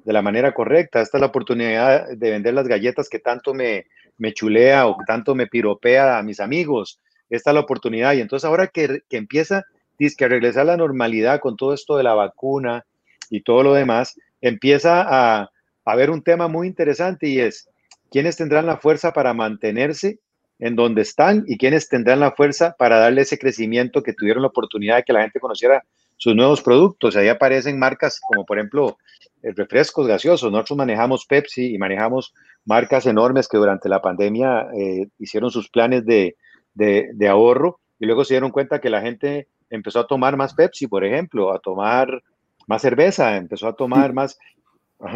[0.04, 1.00] de la manera correcta.
[1.00, 3.86] Esta es la oportunidad de vender las galletas que tanto me,
[4.34, 7.00] chulea o tanto me piropea a mis amigos.
[7.30, 8.12] esta es la oportunidad.
[8.12, 9.64] Y entonces ahora que, que empieza
[9.98, 12.84] que a regresar a la normalidad con todo esto de la vacuna
[13.30, 15.50] y todo lo demás, empieza a, a
[15.84, 17.68] haber un tema muy interesante y es,
[18.10, 20.18] ¿quiénes tendrán la fuerza para mantenerse
[20.58, 24.48] en donde están y quiénes tendrán la fuerza para darle ese crecimiento que tuvieron la
[24.48, 25.84] oportunidad de que la gente conociera
[26.16, 27.16] sus nuevos productos.
[27.16, 28.96] Ahí aparecen marcas como por ejemplo
[29.42, 30.50] eh, refrescos gaseosos.
[30.50, 32.32] Nosotros manejamos Pepsi y manejamos
[32.64, 36.36] marcas enormes que durante la pandemia eh, hicieron sus planes de,
[36.74, 40.86] de, ahorro y luego se dieron cuenta que la gente empezó a tomar más Pepsi,
[40.86, 42.22] por ejemplo, a tomar
[42.66, 44.38] más cerveza, empezó a tomar más.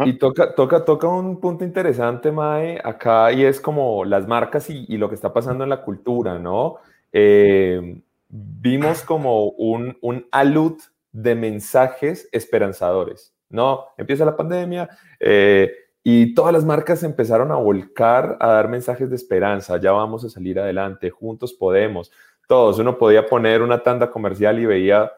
[0.05, 4.97] Y toca, toca, toca un punto interesante, Mae, acá, y es como las marcas y,
[4.97, 6.75] lo que está pasando en la cultura, ¿no?
[7.11, 10.79] Eh, vimos como un, un alud
[11.11, 13.85] de mensajes esperanzadores, ¿no?
[13.97, 14.87] Empieza la pandemia
[15.19, 15.71] eh,
[16.03, 20.29] y todas las marcas empezaron a volcar a dar mensajes de esperanza, ya vamos a
[20.29, 22.11] salir adelante, juntos podemos,
[22.47, 25.11] todos, uno podía poner una tanda comercial y veía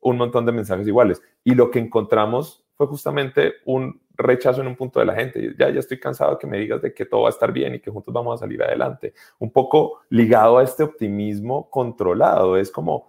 [0.00, 1.20] un montón de mensajes iguales.
[1.42, 5.54] Y lo que encontramos fue justamente un rechazo en un punto de la gente.
[5.58, 7.74] Ya, ya estoy cansado de que me digas de que todo va a estar bien
[7.74, 9.14] y que juntos vamos a salir adelante.
[9.40, 12.56] Un poco ligado a este optimismo controlado.
[12.56, 13.08] Es como,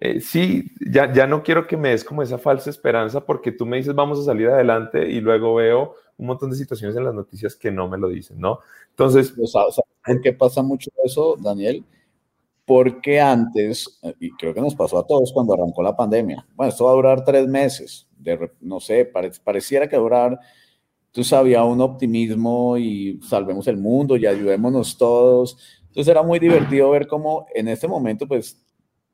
[0.00, 3.64] eh, sí, ya, ya no quiero que me des como esa falsa esperanza porque tú
[3.64, 7.14] me dices vamos a salir adelante y luego veo un montón de situaciones en las
[7.14, 8.58] noticias que no me lo dicen, ¿no?
[8.90, 9.32] Entonces...
[9.46, 11.84] ¿Sabes por qué pasa mucho eso, Daniel?
[12.64, 16.84] Porque antes, y creo que nos pasó a todos cuando arrancó la pandemia, bueno, esto
[16.84, 18.08] va a durar tres meses,
[18.60, 19.10] no sé,
[19.44, 20.38] pareciera que durar,
[21.10, 25.56] tú había un optimismo y salvemos el mundo y ayudémonos todos.
[25.88, 28.56] Entonces era muy divertido ver cómo en este momento, pues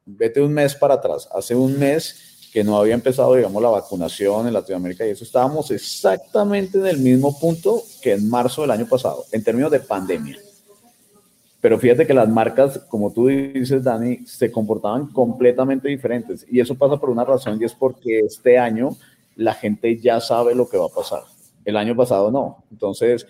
[0.06, 4.46] vete un mes para atrás, hace un mes que no había empezado, digamos, la vacunación
[4.46, 8.86] en Latinoamérica y eso estábamos exactamente en el mismo punto que en marzo del año
[8.86, 10.38] pasado, en términos de pandemia.
[11.60, 16.46] Pero fíjate que las marcas, como tú dices, Dani, se comportaban completamente diferentes.
[16.48, 18.90] Y eso pasa por una razón y es porque este año
[19.34, 21.22] la gente ya sabe lo que va a pasar.
[21.64, 22.64] El año pasado no.
[22.70, 23.26] Entonces,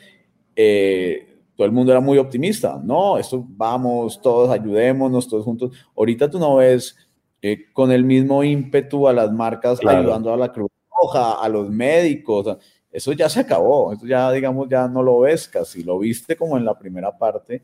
[0.54, 2.80] eh, todo el mundo era muy optimista.
[2.82, 5.72] No, esto vamos, todos ayudémonos, todos juntos.
[5.96, 6.96] Ahorita tú no ves
[7.40, 11.70] eh, con el mismo ímpetu a las marcas ayudando a la Cruz Roja, a los
[11.70, 12.58] médicos.
[12.90, 13.92] Eso ya se acabó.
[13.92, 15.82] Eso ya, digamos, ya no lo ves casi.
[15.82, 17.62] Lo viste como en la primera parte,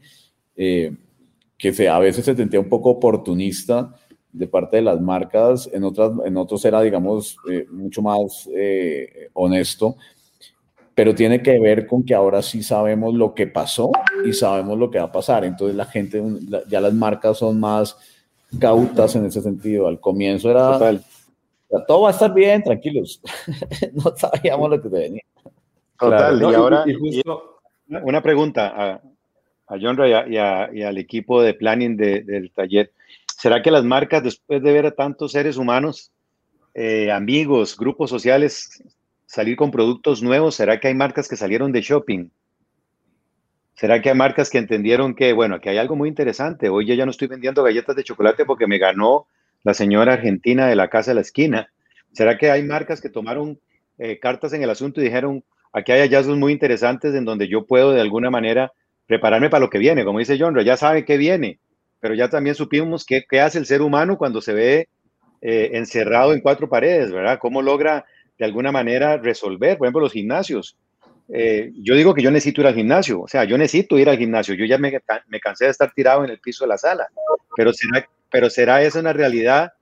[0.57, 0.95] eh,
[1.57, 3.95] que se, a veces se sentía un poco oportunista
[4.33, 5.71] de parte de las marcas.
[5.73, 8.49] En, otras, en otros era, digamos, eh, mucho más
[9.33, 9.97] honesto
[10.95, 13.91] pero tiene que ver con que ahora sí sabemos lo que pasó
[14.25, 15.45] y sabemos lo que va a pasar.
[15.45, 16.23] Entonces la gente,
[16.69, 17.97] ya las marcas son más
[18.61, 19.89] cautas en ese sentido.
[19.89, 20.79] Al comienzo era,
[21.89, 23.21] todo va a estar bien, tranquilos.
[23.93, 25.23] no sabíamos lo que te venía.
[25.99, 26.85] Total, y ahora
[28.03, 29.03] una pregunta a,
[29.67, 30.37] a John y,
[30.83, 32.93] al equipo de planning del taller.
[33.27, 36.13] ¿Será que las marcas, después de ver a tantos seres humanos,
[36.75, 38.83] eh, amigos, grupos sociales,
[39.27, 40.55] salir con productos nuevos?
[40.55, 42.31] ¿Será que hay marcas que salieron de shopping?
[43.75, 46.69] ¿Será que hay marcas que entendieron que, bueno, que hay algo muy interesante?
[46.69, 49.27] Hoy ya no estoy vendiendo galletas de chocolate porque me ganó
[49.65, 51.69] la señora argentina de la casa de la esquina.
[52.13, 53.59] ¿Será que hay marcas que tomaron
[53.99, 57.67] eh, cartas en el asunto y dijeron, aquí hay hallazgos muy interesantes en donde yo
[57.67, 58.73] puedo de alguna manera
[59.07, 60.05] prepararme para lo que viene?
[60.05, 61.59] Como dice John, ya sabe qué viene,
[62.01, 64.89] pero ya también supimos qué, qué hace el ser humano cuando se ve
[65.41, 67.39] eh, encerrado en cuatro paredes, ¿verdad?
[67.39, 68.05] ¿Cómo logra
[68.39, 70.77] de alguna manera resolver, por ejemplo, los gimnasios.
[71.29, 74.19] Eh, yo digo que yo necesito ir al gimnasio, o sea, yo necesito ir al
[74.19, 77.09] gimnasio, yo ya me, me, cansé de estar tirado en el piso de la sala,
[77.57, 79.73] pero será, pero será esa una realidad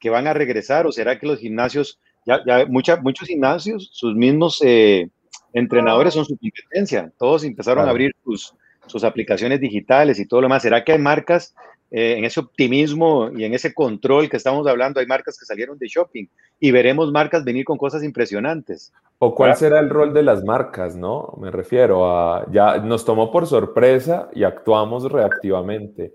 [0.00, 4.60] que van a regresar o será que los gimnasios, ya, ya muchos gimnasios, sus mismos
[4.64, 5.08] eh,
[5.52, 8.54] entrenadores son su competencia, todos empezaron a abrir sus,
[8.88, 11.54] sus aplicaciones digitales y todo lo demás, será que hay marcas
[11.90, 15.78] eh, en ese optimismo y en ese control que estamos hablando, hay marcas que salieron
[15.78, 16.26] de shopping
[16.60, 18.92] y veremos marcas venir con cosas impresionantes.
[19.18, 21.34] ¿O cuál será el rol de las marcas, no?
[21.40, 26.12] Me refiero a, ya nos tomó por sorpresa y actuamos reactivamente.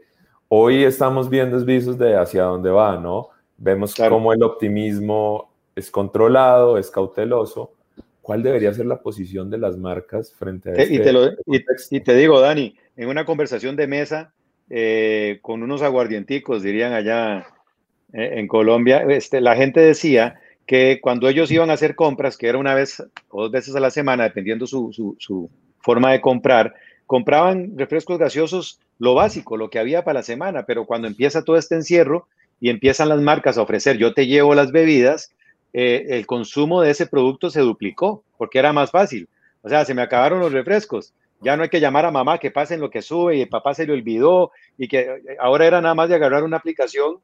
[0.47, 3.29] Hoy estamos viendo visos de hacia dónde va, ¿no?
[3.57, 7.71] Vemos cómo el optimismo es controlado, es cauteloso.
[8.23, 10.99] ¿Cuál debería ser la posición de las marcas frente a este y
[11.59, 14.31] te, y te digo, Dani, en una conversación de mesa,
[14.69, 17.45] eh, con unos aguardienticos, dirían allá
[18.13, 22.47] eh, en Colombia, este, la gente decía que cuando ellos iban a hacer compras, que
[22.47, 26.75] era una vez o dos veces a la semana, dependiendo su, su, forma de comprar,
[27.05, 31.57] compraban refrescos gaseosos, lo básico, lo que había para la semana, pero cuando empieza todo
[31.57, 32.29] este encierro
[32.61, 35.33] y empiezan las marcas a ofrecer, yo te llevo las bebidas,
[35.73, 39.27] eh, el consumo de ese producto se duplicó porque era más fácil.
[39.61, 42.51] O sea, se me acabaron los refrescos Ya no hay que llamar a mamá que
[42.51, 45.81] pasen lo que sube y el papá se le olvidó y que eh, ahora era
[45.81, 47.19] nada más de agarrar una aplicación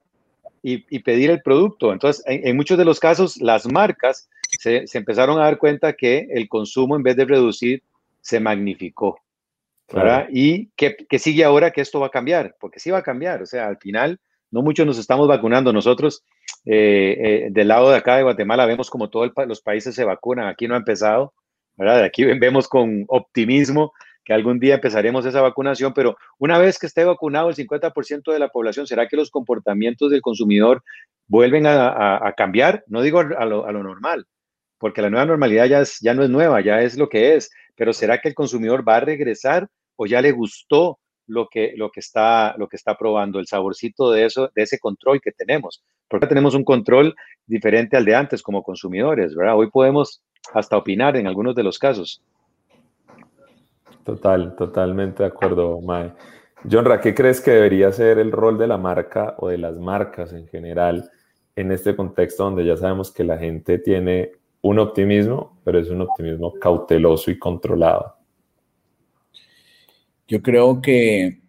[0.62, 1.94] y, pedir el producto.
[1.94, 4.30] Entonces, en, muchos de los casos, las marcas
[4.60, 7.84] se, empezaron a dar cuenta que el consumo, en vez de reducir,
[8.22, 9.22] se magnificó.
[10.30, 12.56] ¿Y qué, sigue ahora que esto va a cambiar?
[12.60, 13.42] Porque sí va a cambiar.
[13.42, 14.20] O sea, al final,
[14.52, 15.74] no muchos nos estamos vacunando.
[15.74, 16.24] Nosotros,
[16.66, 20.48] eh, eh, del lado de acá de Guatemala, vemos como todos los países se vacunan.
[20.48, 21.34] Aquí no ha empezado.
[21.78, 23.94] aquí vemos con optimismo
[24.24, 28.40] que algún día empezaremos esa vacunación, pero una vez que esté vacunado el 50% de
[28.40, 30.84] la población, ¿será que los comportamientos del consumidor
[31.28, 32.84] vuelven a, cambiar?
[32.88, 34.28] No digo a lo, normal,
[34.78, 35.66] porque la nueva normalidad
[36.02, 38.98] ya no es nueva, ya es lo que es, pero ¿será que el consumidor va
[38.98, 41.00] a regresar o ya le gustó
[41.30, 44.80] lo que, lo que, está, lo que está probando, el saborcito de, eso, de ese
[44.80, 45.82] control que tenemos?
[46.08, 47.16] Porque tenemos un control
[47.46, 49.56] diferente al de antes como consumidores, ¿verdad?
[49.56, 50.22] Hoy podemos
[50.54, 52.22] hasta opinar en algunos de los casos.
[54.04, 56.12] Total, totalmente de acuerdo, Mae.
[56.70, 60.34] John, ¿qué crees que debería ser el rol de la marca o de las marcas
[60.34, 61.10] en general
[61.56, 66.02] en este contexto donde ya sabemos que la gente tiene un optimismo, pero es un
[66.02, 68.19] optimismo cauteloso y controlado?
[70.30, 71.42] Yo creo que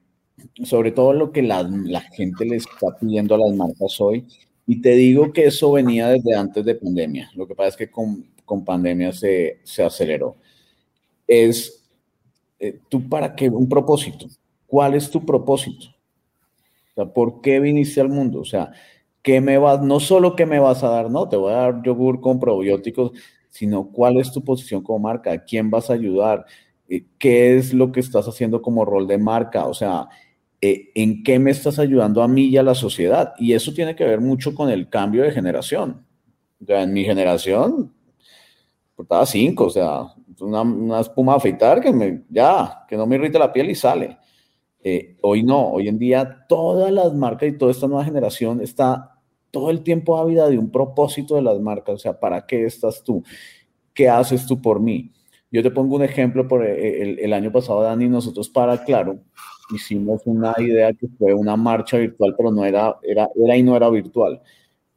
[0.65, 1.65] sobre todo lo que la,
[2.13, 4.27] gente le está pidiendo a las marcas hoy,
[4.67, 7.91] y te digo que eso venía desde antes de pandemia, lo que pasa es que
[7.91, 10.37] con, con pandemia se, se aceleró,
[11.29, 11.81] es
[12.61, 13.49] eh, ¿tú para qué?
[13.49, 14.27] Un propósito.
[14.67, 15.87] ¿Cuál es tu propósito?
[16.91, 18.41] O sea, ¿por qué viniste al mundo?
[18.41, 18.73] O sea,
[19.23, 21.83] ¿qué me vas, no solo qué me vas a dar, no, te voy a dar
[21.83, 23.13] yogur con probióticos,
[23.49, 26.45] sino cuál es tu posición como marca, ¿A quién vas a ayudar,
[27.19, 30.09] qué es lo que estás haciendo como rol de marca, o sea,
[30.61, 33.33] eh, en qué me estás ayudando a mí y a la sociedad.
[33.39, 36.05] Y eso tiene que ver mucho con el cambio de generación.
[36.63, 37.95] O sea, en mi generación,
[38.95, 43.39] portaba cinco, o sea, una, espuma a afeitar que me, ya, que no me irrite
[43.39, 44.19] la piel y sale.
[44.83, 49.19] Eh, hoy no, hoy en día todas las marcas y toda esta nueva generación está
[49.51, 53.03] todo el tiempo ávida de un propósito de las marcas, o sea, ¿para qué estás
[53.03, 53.23] tú?
[53.93, 55.13] ¿Qué haces tú por mí?
[55.51, 59.19] Yo te pongo un ejemplo, por eh, el, año pasado, Dani, nosotros para Claro
[59.75, 63.77] hicimos una idea que fue una marcha virtual, pero no era, era, era y no
[63.77, 64.41] era virtual,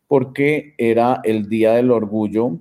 [0.08, 2.58] porque era el Día del Orgullo.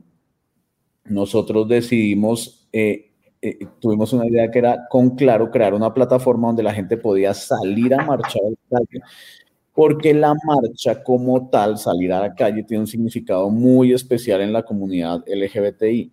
[1.05, 3.13] Nosotros decidimos eh,
[3.45, 7.35] eh, tuvimos una idea que era con Claro crear una plataforma donde la gente podía
[7.35, 9.01] salir a marchar a la calle,
[9.75, 14.53] porque la marcha como tal, salir a la calle, tiene un significado muy especial en
[14.53, 16.13] la comunidad LGBTI,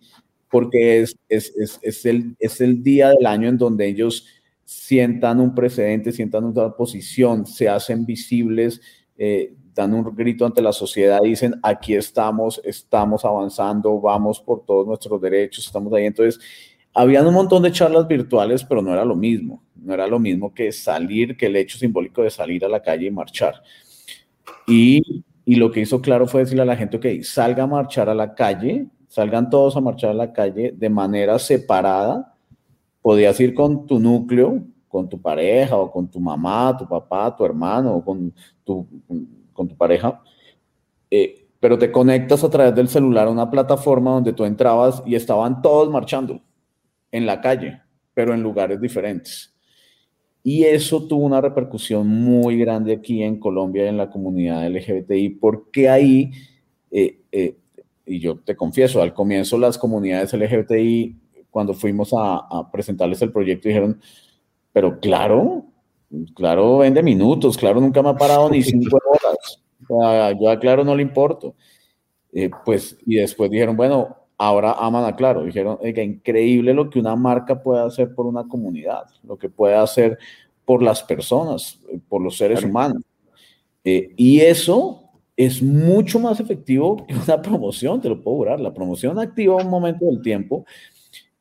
[0.50, 4.26] porque es, es, es, es el, es el día del año en donde ellos
[4.64, 8.80] sientan un precedente, sientan una posición, se hacen visibles,
[9.16, 14.86] eh, dan un grito ante la sociedad, dicen, aquí estamos, estamos avanzando, vamos por todos
[14.86, 16.04] nuestros derechos, estamos ahí.
[16.06, 16.40] Entonces,
[16.94, 20.52] habían un montón de charlas virtuales, pero no era lo mismo, no era lo mismo
[20.52, 23.62] que salir, que el hecho simbólico de salir a la calle y marchar.
[24.66, 28.08] Y, y lo que hizo claro fue decirle a la gente, ok, salga a marchar
[28.08, 32.32] a la calle, salgan todos a marchar a la calle de manera separada,
[33.02, 37.44] podías ir con tu núcleo, con tu pareja o con tu mamá, tu papá, tu
[37.44, 38.32] hermano o con
[38.64, 38.86] tu
[39.52, 40.22] con tu pareja,
[41.10, 45.16] eh, pero te conectas a través del celular a una plataforma donde tú entrabas y
[45.16, 46.40] estaban todos marchando
[47.10, 47.82] en la calle,
[48.14, 49.52] pero en lugares diferentes.
[50.42, 55.30] Y eso tuvo una repercusión muy grande aquí en Colombia y en la comunidad LGBTI,
[55.40, 56.30] porque ahí,
[56.90, 57.56] eh, eh,
[58.10, 61.16] y yo te confieso, al comienzo las comunidades LGBTI,
[61.50, 64.00] cuando fuimos a, a presentarles el proyecto, dijeron,
[64.72, 65.70] pero claro,
[66.34, 68.98] Claro, vende minutos, claro, nunca me ha parado ni cinco
[69.88, 70.36] horas.
[70.40, 71.54] yo a Claro no le importo.
[72.32, 75.44] Eh, pues, y después dijeron, bueno, ahora aman a Claro.
[75.44, 79.76] Dijeron, que increíble lo que una marca puede hacer por una comunidad, lo que puede
[79.76, 80.18] hacer
[80.64, 83.02] por las personas, por los seres humanos.
[83.84, 85.09] Eh, y eso
[85.46, 88.60] es mucho más efectivo que una promoción, te lo puedo jurar.
[88.60, 90.66] La promoción activa un momento del tiempo,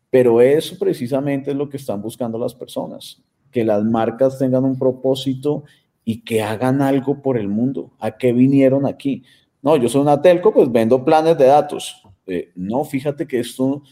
[0.09, 3.21] pero eso precisamente es lo que están buscando las personas
[3.51, 5.65] que las marcas tengan un propósito
[6.05, 7.91] y que hagan algo por el mundo.
[7.99, 9.23] ¿A qué vinieron aquí?
[9.61, 12.01] No, yo soy una telco, pues vendo planes de datos.
[12.25, 13.83] Eh, no, fíjate que esto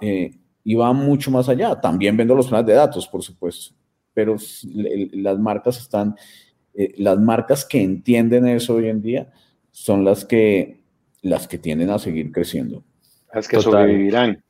[0.00, 1.78] eh, iba mucho más allá.
[1.78, 3.74] También vendo los planes de datos, por supuesto.
[4.14, 4.36] Pero
[5.12, 6.16] las marcas están,
[6.72, 9.30] eh, las marcas que entienden eso hoy en día
[9.70, 10.80] son las que,
[11.22, 12.82] las que tienden a seguir creciendo.
[13.32, 14.42] Las que sobrevivirán.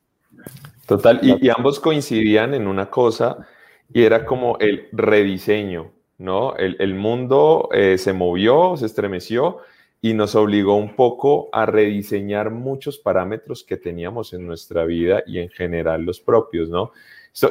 [0.86, 3.46] Total, y, y ambos coincidían en una cosa
[3.92, 6.54] y era como el rediseño, ¿no?
[6.56, 9.58] El, mundo eh, se movió, se estremeció
[10.00, 15.38] y nos obligó un poco a rediseñar muchos parámetros que teníamos en nuestra vida y
[15.38, 16.92] en general los propios, ¿no?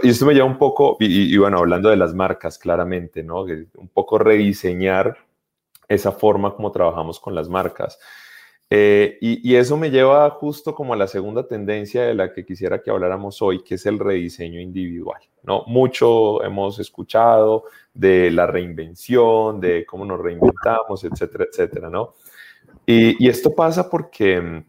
[0.03, 3.43] y esto me lleva un poco, y, bueno, hablando de las marcas, claramente, ¿no?
[3.43, 5.15] Un poco rediseñar
[5.89, 7.99] esa forma como trabajamos con las marcas.
[8.71, 12.83] Eh, y, eso me lleva justo como a la segunda tendencia de la que quisiera
[12.83, 15.21] que habláramos hoy, que es el rediseño individual.
[15.41, 15.63] ¿no?
[15.65, 17.63] Mucho hemos escuchado
[17.95, 21.89] de la reinvención, de cómo nos reinventamos, etcétera, etcétera.
[21.89, 22.13] ¿no?
[22.85, 24.65] Y, esto pasa porque mm,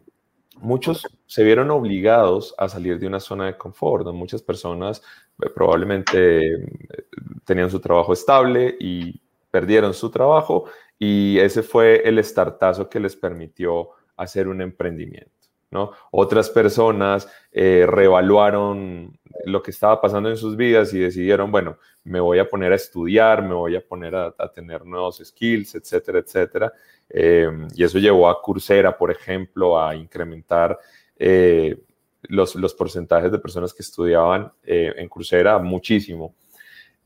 [0.61, 4.07] muchos se vieron obligados a salir de una zona de confort.
[4.07, 5.03] Muchas personas
[5.43, 10.65] eh, probablemente mm, tenían su trabajo estable y perdieron su trabajo
[11.03, 15.31] y ese fue el startazo que les permitió hacer un emprendimiento.
[15.71, 15.93] ¿no?
[16.11, 22.19] Otras personas eh, reevaluaron lo que estaba pasando en sus vidas y decidieron, bueno, me
[22.19, 26.71] voy a poner a estudiar, me voy a poner a, tener nuevos skills, etcétera, etcétera.
[27.09, 30.77] Em, y eso llevó a Coursera, por ejemplo, a incrementar
[31.17, 31.81] eh,
[32.21, 36.35] los, los, porcentajes de personas que estudiaban eh, en Coursera muchísimo.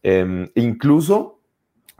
[0.03, 1.34] Em, incluso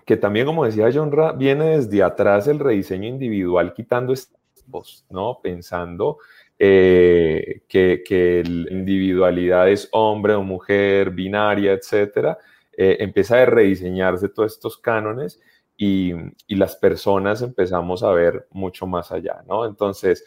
[0.05, 5.39] que también, como decía John Ra, viene desde atrás el rediseño individual, quitando estos, ¿no?
[5.41, 6.19] Pensando
[6.59, 12.37] eh, que, que, la individualidad es hombre o mujer, binaria, etcétera,
[12.77, 15.41] eh, empieza a rediseñarse todos estos cánones
[15.75, 16.13] y,
[16.47, 19.65] y, las personas empezamos a ver mucho más allá, ¿no?
[19.65, 20.23] Entonces,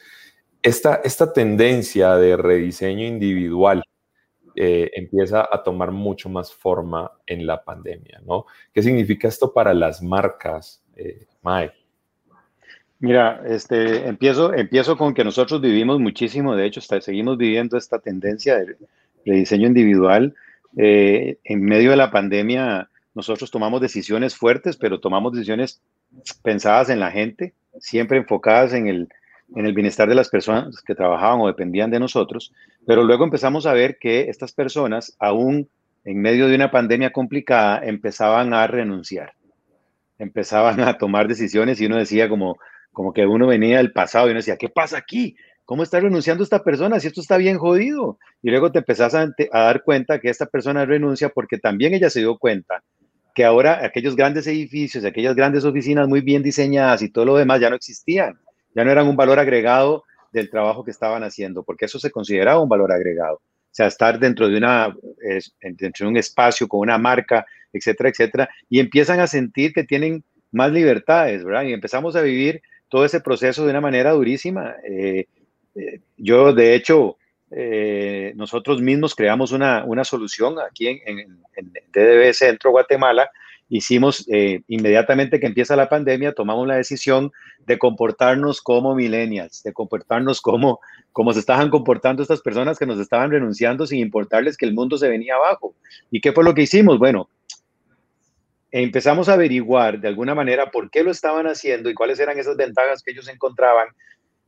[0.62, 3.82] esta, esta tendencia de rediseño individual
[4.60, 8.44] eh, empieza a tomar mucho más forma en la pandemia, ¿no?
[8.74, 11.70] ¿Qué significa esto para las marcas, eh, Mae?
[12.98, 18.58] Mira, este, empiezo, empiezo con que nosotros vivimos muchísimo, de hecho, seguimos viviendo esta tendencia
[18.58, 18.76] de,
[19.24, 20.34] diseño individual.
[20.76, 25.80] Eh, en medio de la pandemia, nosotros tomamos decisiones fuertes, pero tomamos decisiones
[26.42, 29.08] pensadas en la gente, siempre enfocadas en el,
[29.54, 32.52] en el bienestar de las personas que trabajaban o dependían de nosotros,
[32.86, 35.68] pero luego empezamos a ver que estas personas, aún
[36.04, 39.32] en medio de una pandemia complicada, empezaban a renunciar,
[40.18, 42.58] empezaban a tomar decisiones y uno decía como,
[42.92, 45.36] como que uno venía del pasado y uno decía, ¿qué pasa aquí?
[45.64, 48.18] ¿Cómo está renunciando esta persona si esto está bien jodido?
[48.42, 52.10] Y luego te empezás a, a dar cuenta que esta persona renuncia porque también ella
[52.10, 52.82] se dio cuenta
[53.34, 57.60] que ahora aquellos grandes edificios, aquellas grandes oficinas muy bien diseñadas y todo lo demás
[57.60, 58.38] ya no existían
[58.78, 62.60] ya no eran un valor agregado del trabajo que estaban haciendo, porque eso se consideraba
[62.60, 63.34] un valor agregado.
[63.34, 64.94] O sea, estar dentro de, una,
[65.60, 70.22] dentro de un espacio con una marca, etcétera, etcétera, y empiezan a sentir que tienen
[70.52, 71.64] más libertades, ¿verdad?
[71.64, 74.76] Y empezamos a vivir todo ese proceso de una manera durísima.
[74.88, 75.26] Eh,
[75.74, 77.16] eh, yo, de hecho,
[77.50, 83.28] eh, nosotros mismos creamos una, una solución aquí en, en, en, DDB Centro Guatemala
[83.68, 87.32] hicimos eh, inmediatamente que empieza la pandemia, tomamos la decisión
[87.66, 90.80] de comportarnos como millennials, de comportarnos como,
[91.12, 94.96] como se estaban comportando estas personas que nos estaban renunciando sin importarles que el mundo
[94.96, 95.74] se venía abajo.
[96.10, 96.98] ¿Y qué fue lo que hicimos?
[96.98, 97.28] Bueno,
[98.70, 102.56] empezamos a averiguar de alguna manera por qué lo estaban haciendo y cuáles eran esas
[102.56, 103.88] ventajas que ellos encontraban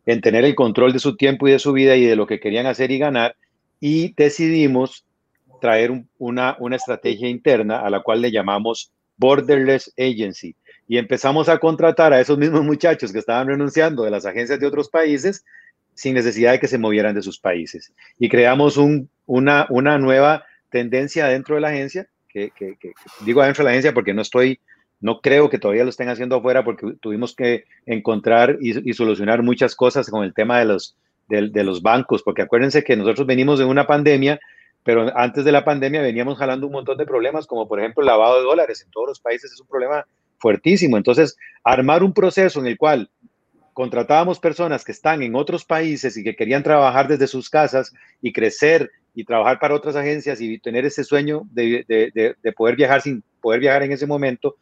[0.06, 2.40] en tener el control de su tiempo y de su vida y de lo que
[2.40, 3.36] querían hacer y ganar.
[3.80, 5.04] Y decidimos
[5.60, 10.56] traer una, una estrategia interna a la cual le llamamos Borderless Agency.
[10.88, 14.66] Y empezamos a contratar a esos mismos muchachos que estaban renunciando de las agencias de
[14.66, 15.44] otros países
[15.94, 17.92] sin necesidad de que se movieran de sus países.
[18.18, 18.78] Y creamos
[19.26, 22.50] una, una nueva tendencia dentro de la agencia, que,
[23.24, 24.58] digo dentro de la agencia porque no estoy,
[25.00, 29.74] no creo que todavía lo estén haciendo afuera porque tuvimos que encontrar y, solucionar muchas
[29.76, 30.96] cosas con el tema de los,
[31.28, 34.40] de los bancos, porque acuérdense que nosotros venimos de una pandemia
[34.82, 38.06] pero antes de la pandemia veníamos jalando un montón de problemas, como por ejemplo el
[38.06, 40.06] lavado de dólares en todos los países es un problema
[40.38, 40.96] fuertísimo.
[40.96, 43.10] Entonces, armar un proceso en el cual
[43.74, 48.32] contratábamos personas que están en otros países y que querían trabajar desde sus casas y
[48.32, 53.22] crecer y trabajar para otras agencias y tener ese sueño de, de, poder viajar sin
[53.40, 54.56] poder viajar en ese momento,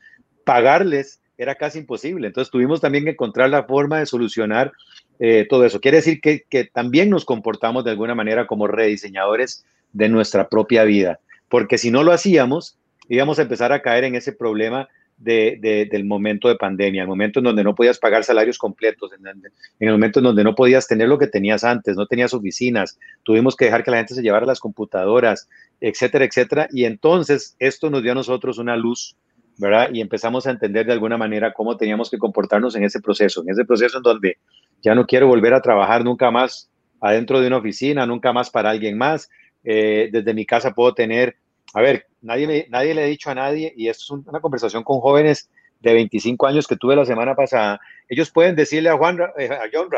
[0.45, 2.27] pagarles era casi imposible.
[2.27, 4.73] Entonces tuvimos también que encontrar la forma de solucionar
[5.21, 5.81] eh, todo eso.
[5.81, 11.21] Quiere decir que también nos comportamos de alguna manera como rediseñadores de nuestra propia vida,
[11.49, 12.79] porque si no lo hacíamos,
[13.09, 17.41] íbamos a empezar a caer en ese problema de, del momento de pandemia, el momento
[17.41, 19.43] en donde no podías pagar salarios completos, en,
[19.81, 23.57] el momento en donde no podías tener lo que tenías antes, no tenías oficinas, tuvimos
[23.57, 25.49] que dejar que la gente se llevara las computadoras,
[25.81, 26.69] etcétera, etcétera.
[26.73, 29.17] Y entonces esto nos dio a nosotros una luz,
[29.59, 29.91] ¿verdad?
[29.93, 33.51] Y empezamos a entender de alguna manera cómo teníamos que comportarnos en ese proceso, en
[33.51, 34.39] ese proceso en donde
[34.83, 36.71] ya no quiero volver a trabajar nunca más
[37.01, 39.29] adentro de una oficina, nunca más para alguien más,
[39.71, 41.37] eh, desde mi casa puedo tener,
[41.75, 45.01] a ver, nadie, nadie le ha dicho a nadie, y esto es una conversación con
[45.01, 45.51] jóvenes
[45.81, 49.69] de 25 años que tuve la semana pasada, ellos pueden decirle a Juan, eh, a
[49.71, 49.91] John,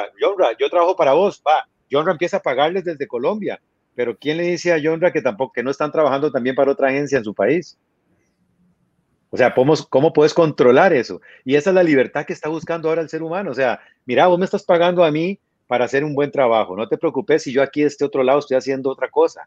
[0.59, 3.61] yo trabajo para vos, va, John empieza a pagarles desde Colombia,
[3.95, 6.89] pero ¿quién le dice a Yonra que tampoco, que no están trabajando también para otra
[6.89, 7.79] agencia en su país?
[9.31, 11.21] O sea, ¿cómo, ¿cómo puedes controlar eso?
[11.45, 13.53] Y esa es la libertad que está buscando ahora el ser humano.
[13.53, 15.39] O sea, mira, vos me estás pagando a mí
[15.71, 16.75] para hacer un buen trabajo.
[16.75, 19.47] No te preocupes si yo aquí de este otro lado estoy haciendo otra cosa.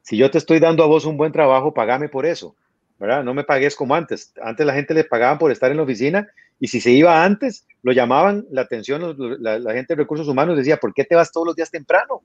[0.00, 2.56] Si yo te estoy dando a vos un buen trabajo, pagame por eso.
[2.98, 3.22] ¿verdad?
[3.22, 4.32] No me pagues como antes.
[4.42, 6.26] Antes la gente le pagaban por estar en la oficina
[6.58, 10.78] y si se iba antes, lo llamaban la atención, la, gente de recursos humanos decía,
[10.78, 12.22] ¿por qué te vas todos los días temprano?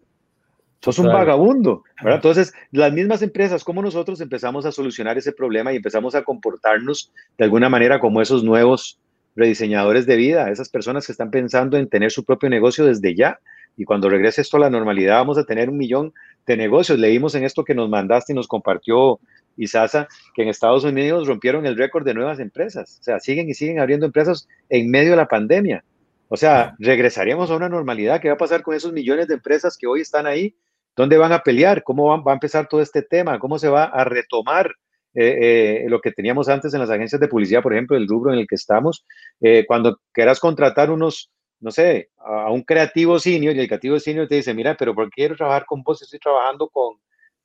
[0.80, 2.20] Sos un vagabundo, ¿verdad?
[2.20, 7.12] Entonces, las mismas empresas como nosotros empezamos a solucionar ese problema y empezamos a comportarnos
[7.38, 8.98] de alguna manera como esos nuevos
[9.36, 13.40] rediseñadores de vida, esas personas que están pensando en tener su propio negocio desde ya.
[13.78, 16.14] Y cuando regrese esto a la normalidad, vamos a tener un millón
[16.46, 16.98] de negocios.
[16.98, 19.20] Leímos en esto que nos mandaste y nos compartió
[19.58, 22.98] Isasa, que en Estados Unidos rompieron el récord de nuevas empresas.
[23.02, 25.84] O sea, siguen y siguen abriendo empresas en medio de la pandemia.
[26.28, 28.22] O sea, regresaríamos a una normalidad.
[28.22, 30.56] ¿Qué va a pasar con esos millones de empresas que hoy están ahí?
[30.96, 31.84] ¿Dónde van a pelear?
[31.84, 33.38] ¿Cómo va, a empezar todo este tema?
[33.40, 34.74] ¿Cómo se va a retomar
[35.16, 38.34] eh, eh, lo que teníamos antes en las agencias de publicidad, por ejemplo, el rubro
[38.34, 39.06] en el que estamos?
[39.40, 44.28] Eh, cuando quieras contratar unos, no sé, a un creativo senior y el creativo senior
[44.28, 46.02] te dice, mira, pero ¿por qué quiero trabajar con vos?
[46.02, 46.98] Estoy trabajando con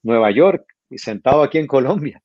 [0.03, 2.21] Nueva York y sentado aquí en Colombia.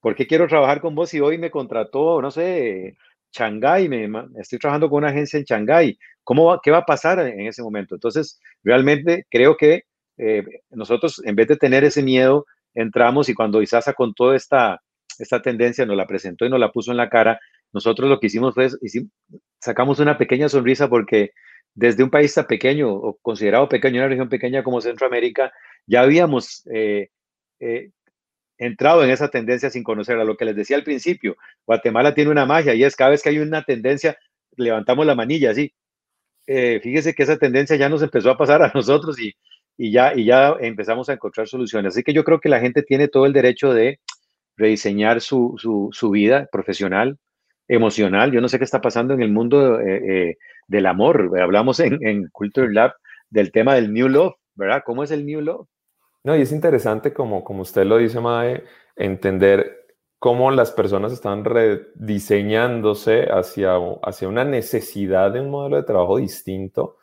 [0.00, 2.96] ¿Por qué quiero trabajar con vos si hoy me contrató, no sé,
[3.32, 4.08] Shanghái, me,
[4.40, 5.98] estoy trabajando con una agencia en Shanghái?
[6.22, 7.94] ¿Cómo ¿Qué va a pasar en ese momento?
[7.94, 9.84] Entonces, realmente creo que
[10.18, 14.80] eh, nosotros, en vez de tener ese miedo, entramos y cuando Isasa con toda esta,
[15.18, 17.40] esta tendencia nos la presentó y nos la puso en la cara,
[17.72, 18.68] nosotros lo que hicimos fue,
[19.60, 21.30] sacamos una pequeña sonrisa porque
[21.74, 25.52] desde un país tan pequeño o considerado pequeño, una región pequeña como Centroamérica,
[25.86, 27.08] ya habíamos eh,
[27.60, 27.90] eh,
[28.58, 30.24] entrado en esa tendencia sin conocerla.
[30.24, 33.30] Lo que les decía al principio, Guatemala tiene una magia y es cada vez que
[33.30, 34.18] hay una tendencia,
[34.56, 35.72] levantamos la manilla así.
[36.46, 39.34] Eh, fíjese que esa tendencia ya nos empezó a pasar a nosotros y,
[39.76, 41.94] y, ya, y ya empezamos a encontrar soluciones.
[41.94, 44.00] Así que yo creo que la gente tiene todo el derecho de
[44.56, 47.18] rediseñar su, su, su vida profesional,
[47.68, 48.32] emocional.
[48.32, 50.36] Yo no sé qué está pasando en el mundo eh, eh,
[50.68, 51.38] del amor.
[51.40, 52.92] Hablamos en, en Culture Lab
[53.30, 54.82] del tema del New Love, ¿verdad?
[54.84, 55.66] ¿Cómo es el New Love?
[56.24, 58.62] No, y es interesante, como, como usted lo dice, Mae,
[58.94, 59.86] entender
[60.20, 63.72] cómo las personas están rediseñándose hacia,
[64.04, 66.98] hacia una necesidad de un modelo de trabajo distinto,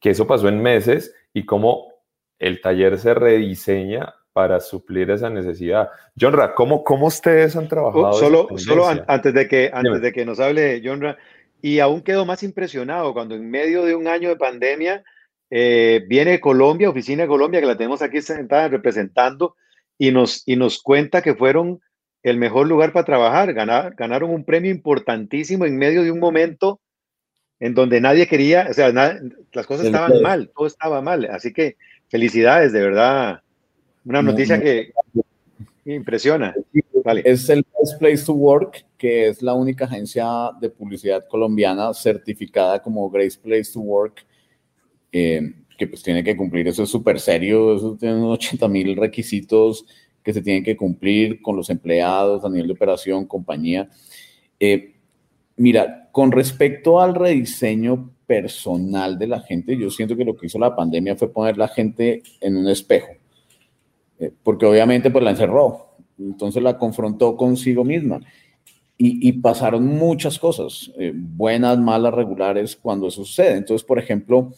[0.00, 1.92] que eso pasó en meses, y cómo
[2.38, 5.88] el taller se rediseña para suplir esa necesidad.
[6.20, 8.12] Jonra, ¿cómo, cómo ustedes han trabajado?
[8.12, 11.16] solo solo antes, de que, antes de que nos hable Jonra,
[11.62, 15.02] y aún quedo más impresionado cuando en medio de un año de pandemia,
[15.50, 19.56] eh, viene Colombia, Oficina de Colombia, que la tenemos aquí sentada representando,
[19.98, 21.80] y nos, y nos cuenta que fueron
[22.22, 23.54] el mejor lugar para trabajar.
[23.54, 26.80] ganaron un premio importantísimo en medio de un momento
[27.58, 31.24] en donde nadie quería, o sea, las cosas estaban mal, todo estaba mal.
[31.26, 31.76] Así que
[32.08, 33.40] felicidades, de verdad.
[34.04, 34.92] Una noticia que
[35.84, 36.54] impresiona.
[37.24, 40.26] Es el Best Place to Work, que es la única agencia
[40.60, 44.26] de publicidad colombiana certificada como Great Place to Work
[45.12, 45.40] eh,
[45.78, 49.86] que pues tiene que cumplir, eso es súper serio, eso tiene unos 80 mil requisitos
[50.22, 53.88] que se tienen que cumplir con los empleados a nivel de operación, compañía.
[54.58, 54.95] Eh,
[55.56, 60.58] mira, con respecto al rediseño personal de la gente, yo siento que lo que hizo
[60.58, 63.12] la pandemia fue poner la gente en un espejo,
[64.18, 68.20] eh, porque obviamente pues la encerró, entonces la confrontó consigo misma.
[68.98, 73.58] Y, pasaron muchas cosas, buenas, malas, regulares, cuando eso sucede.
[73.58, 74.54] Entonces, por ejemplo,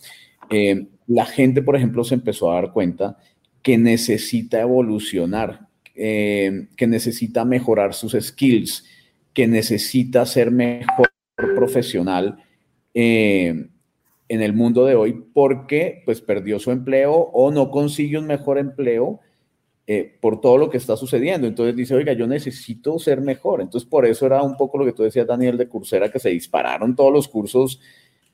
[0.51, 3.19] eh, la gente, por ejemplo, se empezó a dar cuenta
[3.63, 8.85] que necesita evolucionar, eh, que necesita mejorar sus skills,
[9.39, 11.13] que necesita ser mejor
[11.55, 12.43] profesional
[12.93, 13.69] eh,
[14.27, 18.59] en el mundo de hoy porque pues perdió su empleo o no consigue un mejor
[18.59, 19.21] empleo
[20.21, 21.47] por todo lo que está sucediendo.
[21.47, 23.61] Entonces dice, oiga, yo necesito ser mejor.
[23.61, 26.31] Entonces por eso era un poco lo que tú decías, Daniel, de Coursera, que se
[26.31, 27.81] dispararon todos los cursos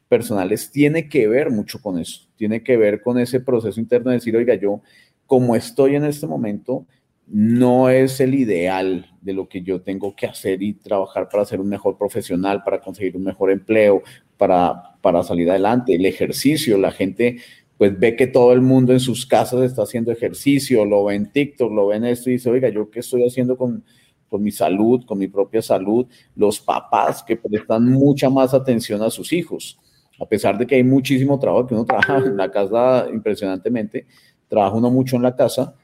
[0.08, 4.16] personales tiene que ver mucho con eso, tiene que ver con ese proceso interno de
[4.16, 4.80] decir, oiga, yo
[5.26, 6.86] como estoy en este momento,
[7.26, 11.60] no es el ideal de lo que yo tengo que hacer y trabajar para ser
[11.60, 14.02] un mejor profesional, para conseguir un mejor empleo,
[14.36, 15.94] para, para salir adelante.
[15.94, 17.38] El ejercicio, la gente
[17.78, 21.32] pues ve que todo el mundo en sus casas está haciendo ejercicio, lo ve en
[21.32, 23.84] TikTok, lo ve en esto y dice, oiga, ¿yo qué estoy haciendo con,
[24.28, 26.06] con mi salud, con mi propia salud?
[26.36, 29.78] Los papás que prestan mucha más atención a sus hijos
[30.20, 34.06] a pesar de que hay muchísimo trabajo, que uno trabaja en la casa impresionantemente,
[34.48, 35.74] trabaja uno mucho en la casa,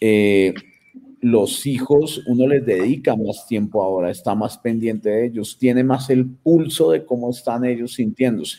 [0.00, 0.54] eh,
[1.20, 6.08] los hijos, uno les dedica más tiempo ahora, está más pendiente de ellos, tiene más
[6.10, 8.58] el pulso de cómo están ellos sintiéndose,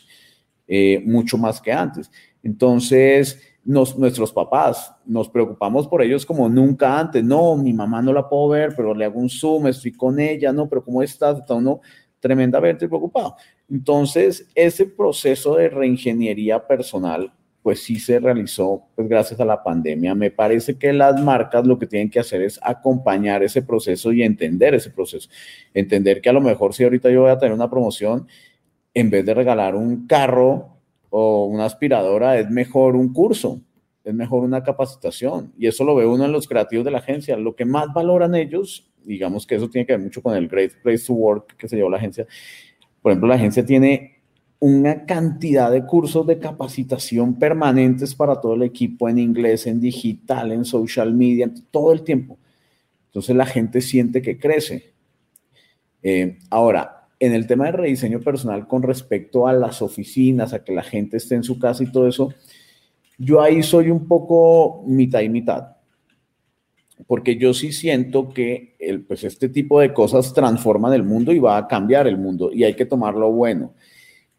[0.68, 2.12] eh, mucho más que antes.
[2.44, 7.24] Entonces, nuestros papás, nos preocupamos por ellos como nunca antes.
[7.24, 10.52] No, mi mamá no la puedo ver, pero le hago un zoom, estoy con ella,
[10.52, 11.40] no, pero ¿cómo estás?
[11.40, 11.82] Está uno
[12.20, 13.36] tremendamente preocupado.
[13.70, 17.32] Entonces, ese proceso de reingeniería personal,
[17.64, 20.16] pues sí se realizó pues, gracias a la pandemia.
[20.16, 24.24] Me parece que las marcas lo que tienen que hacer es acompañar ese proceso y
[24.24, 25.30] entender ese proceso.
[25.74, 28.28] Entender que a lo mejor si ahorita yo voy a tener una promoción,
[28.94, 30.82] en vez de regalar un carro,
[31.12, 33.62] o una aspiradora, es mejor un curso,
[34.04, 35.54] es mejor una capacitación.
[35.58, 37.38] Y eso lo ve uno en los creativos de la agencia.
[37.38, 40.72] Lo que más valoran ellos, digamos que eso tiene que ver mucho con el Great
[40.82, 42.26] Place to Work que se llevó la agencia.
[43.02, 44.21] Por ejemplo, la agencia tiene
[44.62, 50.52] una cantidad de cursos de capacitación permanentes para todo el equipo en inglés, en digital,
[50.52, 52.38] en social media, todo el tiempo.
[53.08, 54.94] Entonces la gente siente que crece.
[56.04, 60.74] Eh, ahora, en el tema de rediseño personal con respecto a las oficinas, a que
[60.74, 62.32] la gente esté en su casa y todo eso,
[63.18, 65.76] yo ahí soy un poco mitad y mitad.
[67.08, 68.76] Porque yo sí siento que
[69.08, 72.64] pues este tipo de cosas transforman el mundo y va a cambiar el mundo y
[72.64, 73.74] hay que tomarlo bueno.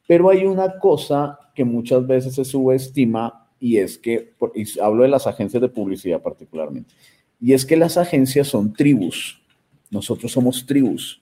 [0.06, 5.08] Pero hay una cosa que muchas veces se subestima y es que, y hablo de
[5.08, 6.92] las agencias de publicidad particularmente,
[7.40, 9.40] y es que las agencias son tribus.
[9.90, 11.20] Nosotros somos tribus.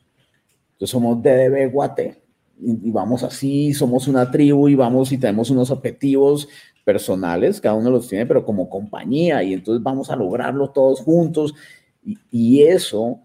[0.72, 2.22] Entonces somos DDB Guate
[2.62, 6.48] y, vamos así, somos una tribu y vamos y tenemos unos objetivos
[6.84, 11.54] personales, cada uno los tiene, pero como compañía y entonces vamos a lograrlo todos juntos
[12.02, 13.20] y, y eso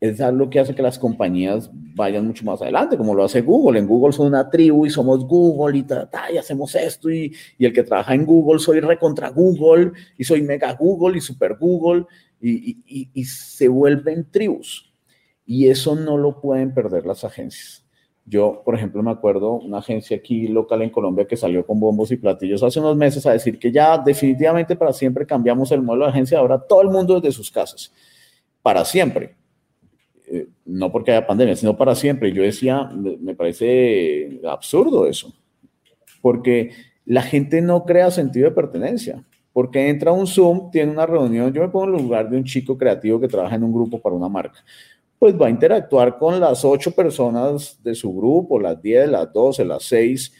[0.00, 3.78] es algo que hace que las compañías vayan mucho más adelante, como lo hace Google.
[3.78, 7.66] En Google son una tribu y somos Google y, ta, y hacemos esto y, y,
[7.66, 12.06] el que trabaja en Google soy recontra Google y soy mega Google y super Google
[12.40, 14.90] y, y se vuelven tribus
[15.44, 17.84] y eso no lo pueden perder las agencias.
[18.24, 22.12] Yo, por ejemplo, me acuerdo una agencia aquí local en Colombia que salió con bombos
[22.12, 26.04] y platillos hace unos meses a decir que ya definitivamente para siempre cambiamos el modelo
[26.04, 27.92] de agencia, ahora todo el mundo desde sus casas,
[28.62, 29.39] para siempre.
[30.32, 32.32] Eh, no porque haya pandemia, sino para siempre.
[32.32, 35.34] Yo decía, me parece absurdo eso,
[36.22, 36.70] porque
[37.04, 41.60] la gente no crea sentido de pertenencia porque entra un Zoom, tiene una reunión, yo
[41.60, 44.14] me pongo en el lugar de un chico creativo que trabaja en un grupo para
[44.14, 44.64] una marca
[45.20, 49.66] pues va a interactuar con las ocho personas de su grupo, las diez, las doce,
[49.66, 50.32] las seis,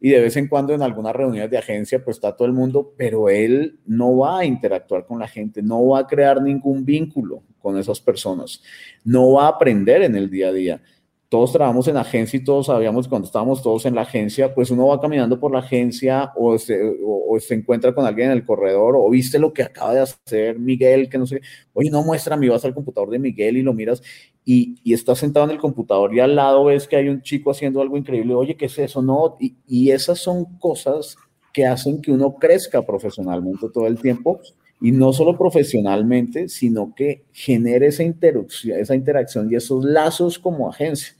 [0.00, 2.94] y de vez en cuando en algunas reuniones de agencia, pues está todo el mundo,
[2.96, 7.42] pero él no va a interactuar con la gente, no va a crear ningún vínculo
[7.64, 8.62] con esas personas,
[9.04, 10.82] no va a aprender en el día a día.
[11.30, 14.88] Todos trabajamos en agencia y todos sabíamos cuando estábamos todos en la agencia, pues uno
[14.88, 18.96] va caminando por la agencia o se, o, se encuentra con alguien en el corredor
[18.96, 21.40] o viste lo que acaba de hacer Miguel, que no sé,
[21.72, 24.02] oye, no muestra, me vas al computador de Miguel y lo miras
[24.44, 27.50] y, y estás sentado en el computador y al lado ves que hay un chico
[27.50, 29.00] haciendo algo increíble, oye, ¿qué es eso?
[29.00, 31.16] No, y, y esas son cosas
[31.54, 34.40] que hacen que uno crezca profesionalmente todo el tiempo
[34.84, 40.68] y no solo profesionalmente, sino que genere esa interacción, esa interacción y esos lazos como
[40.68, 41.14] agencia.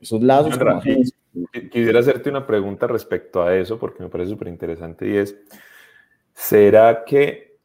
[0.00, 0.58] Esos lazos
[1.70, 5.36] Quisiera hacerte una pregunta respecto a eso, porque me parece súper interesante, y es,
[6.34, 7.58] ¿será que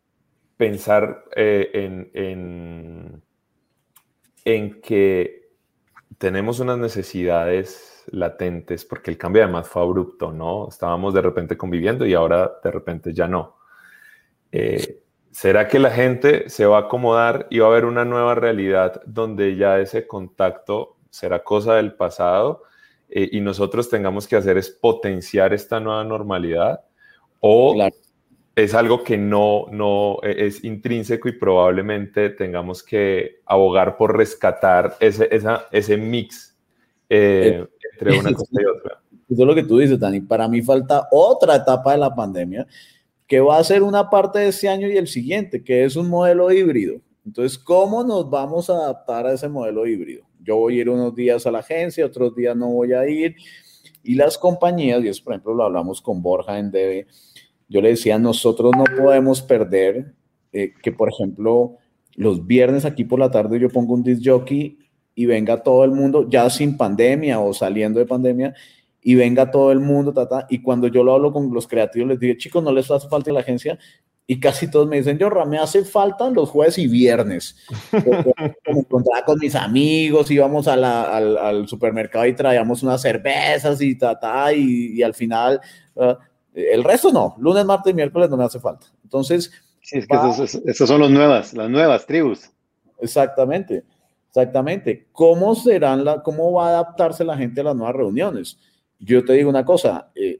[0.57, 3.23] pensar eh, en, en,
[4.45, 5.53] en, que
[6.19, 10.67] tenemos unas necesidades latentes, porque el cambio además fue abrupto, ¿no?
[10.69, 13.62] Estábamos de repente conviviendo y ahora de repente ya no.
[14.53, 14.99] Eh,
[15.31, 19.01] ¿Será que la gente se va a acomodar y va a haber una nueva realidad
[19.07, 22.61] donde ya ese contacto será cosa del pasado
[23.09, 26.81] eh, y nosotros tengamos que hacer es potenciar esta nueva normalidad
[27.39, 27.75] o
[28.55, 34.97] es algo que no, no e, es intrínseco y probablemente tengamos que abogar por rescatar
[34.99, 36.55] ese, esa, ese mix
[37.09, 39.01] eh, eh, entre una cosa y otra.
[39.27, 40.21] Eso es lo que tú dices, Dani.
[40.21, 42.67] Para mí falta otra etapa de la pandemia
[43.33, 46.07] que va a ser una parte de este año y el siguiente, que es un
[46.07, 47.01] modelo híbrido.
[47.25, 50.23] Entonces, ¿cómo nos vamos a adaptar a ese modelo híbrido?
[50.39, 53.35] Yo voy a ir unos días a la agencia, otros días no voy a ir.
[54.03, 57.07] Y las compañías, y eso por ejemplo lo hablamos con Borja en DB,
[57.69, 60.13] yo le decía, nosotros no podemos perder
[60.51, 61.77] eh, que, por ejemplo,
[62.13, 64.77] los viernes aquí por la tarde yo pongo un disc jockey
[65.15, 68.53] y venga todo el mundo, ya sin pandemia o saliendo de pandemia,
[69.03, 70.13] y venga todo el mundo,
[70.49, 73.31] y cuando yo lo hablo con los creativos, les digo, chicos, no les hace falta
[73.31, 73.77] la agencia,
[74.25, 77.57] y casi todos me dicen, yo, me hace falta los jueves y viernes.
[77.91, 84.17] me encontraba con mis amigos, íbamos al, al, supermercado y traíamos unas cervezas y ta,
[84.17, 85.59] ta y, y al final,
[85.97, 86.17] ah,
[86.53, 88.87] el resto no, lunes, martes y miércoles no me hace falta.
[89.03, 89.51] Entonces...
[89.81, 90.15] Sí, es que
[90.71, 92.49] esos, son los nuevas, las nuevas tribus.
[92.99, 93.83] Exactamente,
[94.29, 95.07] exactamente.
[95.11, 98.57] ¿Cómo serán la, cómo va a adaptarse la gente a las nuevas reuniones?
[99.05, 100.39] Yo te digo una cosa, eh,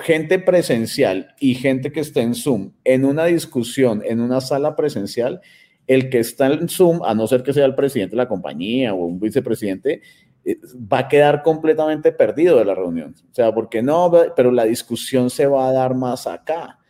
[0.00, 5.40] gente presencial y gente que está en Zoom en una discusión, en una sala presencial,
[5.86, 8.94] el que está en Zoom, a no ser que sea el presidente de la compañía
[8.94, 10.02] o un vicepresidente,
[10.44, 10.58] eh,
[10.92, 13.14] va a quedar completamente perdido de la reunión.
[13.30, 16.80] O sea, porque no, pero la discusión se va a dar más acá.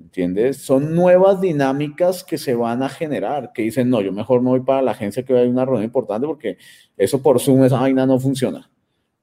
[0.00, 0.56] ¿Entiendes?
[0.56, 4.60] Son nuevas dinámicas que se van a generar, que dicen, no, yo mejor me voy
[4.60, 6.56] para la agencia que hay una reunión importante porque
[6.96, 8.68] eso por Zoom, esa vaina no funciona.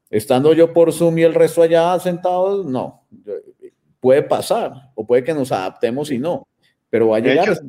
[0.10, 3.05] Estando yo por Zoom y el resto allá sentados, no.
[3.99, 6.47] Puede pasar, o puede que nos adaptemos y no,
[6.89, 7.60] pero va a llegar.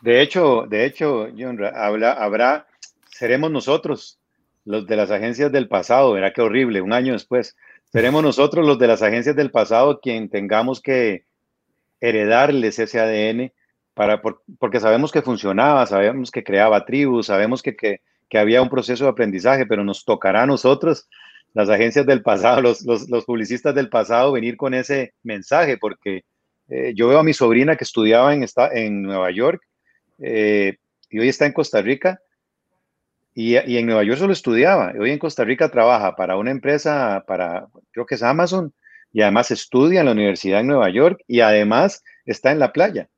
[0.00, 2.66] De hecho, de, hecho, John, habrá,
[3.10, 4.18] seremos nosotros
[4.64, 7.56] los de las agencias del pasado, verá qué horrible, un año después,
[7.90, 11.24] seremos nosotros los de las agencias del pasado quien tengamos que
[12.00, 13.52] heredarles ese ADN
[13.94, 14.22] para,
[14.58, 19.04] porque sabemos que funcionaba, sabemos que creaba tribus, sabemos que, que, que había un proceso
[19.04, 21.08] de aprendizaje, pero nos tocará a nosotros
[21.54, 26.22] las agencias del pasado, los, los, los publicistas del pasado, venir con ese mensaje, porque
[26.68, 29.62] eh, yo veo a mi sobrina que estudiaba en, en Nueva York
[30.18, 30.76] eh,
[31.10, 32.20] y hoy está en Costa Rica,
[33.34, 36.50] y, y, en Nueva York solo estudiaba, y hoy en Costa Rica trabaja para una
[36.50, 38.74] empresa, para, creo que es Amazon,
[39.12, 43.08] y además estudia en la Universidad en Nueva York, y además está en la playa.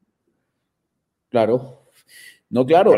[1.30, 1.84] Claro.
[2.50, 2.94] No, claro.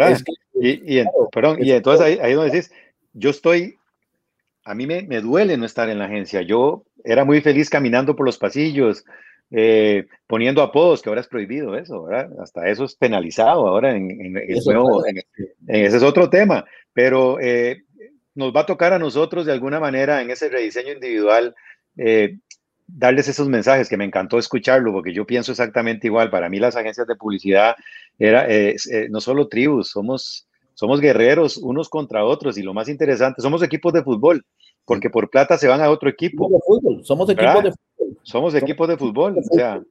[0.55, 2.73] y, y, perdón, y entonces ahí, ahí donde decís,
[3.13, 3.79] yo estoy
[4.65, 6.43] a mí me, duele no estar en la agencia.
[6.43, 9.05] Yo era muy feliz caminando por los pasillos,
[9.51, 12.31] eh, poniendo apodos, que ahora es prohibido eso, ¿verdad?
[12.41, 17.85] Hasta eso es penalizado ahora en, en, ese es otro tema, pero eh,
[18.35, 21.55] nos va a tocar a nosotros de alguna manera en ese rediseño individual
[21.99, 22.39] eh,
[22.87, 26.31] darles esos mensajes que me encantó escucharlo porque yo pienso exactamente igual.
[26.31, 27.75] Para mí las agencias de publicidad
[28.19, 28.47] era
[29.11, 33.93] no solo tribus, somos somos guerreros unos contra otros y lo más interesante, somos equipos
[33.93, 34.45] de fútbol,
[34.85, 36.51] porque por plata se van a otro equipo.
[37.03, 38.19] Somos equipos de fútbol.
[38.23, 39.83] Somos equipos de fútbol, o sea,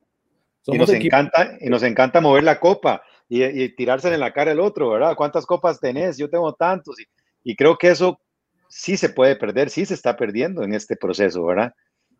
[0.67, 4.51] y nos encanta y nos encanta mover la copa y, y tirársela en la cara
[4.51, 5.15] el otro, ¿verdad?
[5.15, 6.17] ¿Cuántas copas tenés?
[6.17, 7.05] Yo tengo tantos y,
[7.43, 8.19] y, creo que eso
[8.69, 11.73] sí se puede perder, sí se está perdiendo en este proceso, ¿verdad?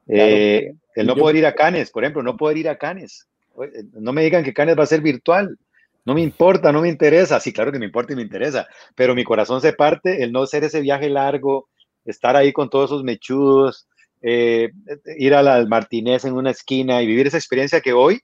[0.08, 3.28] Eh, el no poder ir a Canes, por ejemplo, no poder ir a Canes.
[3.94, 5.58] No me digan que Canes va a ser virtual.
[6.06, 7.40] No me importa, no me interesa.
[7.40, 10.44] Sí, claro que me importa y me interesa, pero mi corazón se parte el no
[10.44, 11.70] hacer ese viaje largo,
[12.06, 13.88] estar ahí con todos esos mechudos,
[14.22, 14.72] eh,
[15.18, 18.20] ir a la Martínez en una esquina y vivir esa experiencia que hoy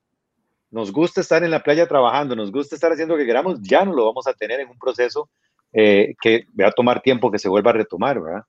[0.69, 3.86] nos gusta estar en la playa trabajando, nos gusta estar haciendo lo que queramos, ya
[3.86, 5.30] no lo vamos a tener en un proceso
[5.71, 8.41] eh, que va a tomar tiempo que se vuelva a retomar, ¿verdad?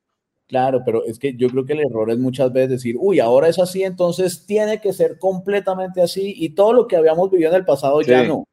[0.47, 3.49] Claro, pero es que yo creo que el error es muchas veces decir, uy, ahora
[3.49, 7.57] es así, entonces tiene que ser completamente así y todo lo que habíamos vivido en
[7.57, 8.45] el pasado ya no.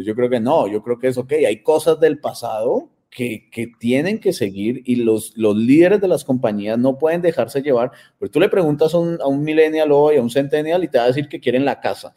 [0.00, 3.50] Pues yo creo que no, yo creo que es ok, hay cosas del pasado que,
[3.50, 7.92] que, tienen que seguir y los, los líderes de las compañías no pueden dejarse llevar.
[8.18, 10.96] Pero tú le preguntas a un, a un millennial hoy, a un centennial y te
[10.96, 12.14] va a decir que quieren la casa.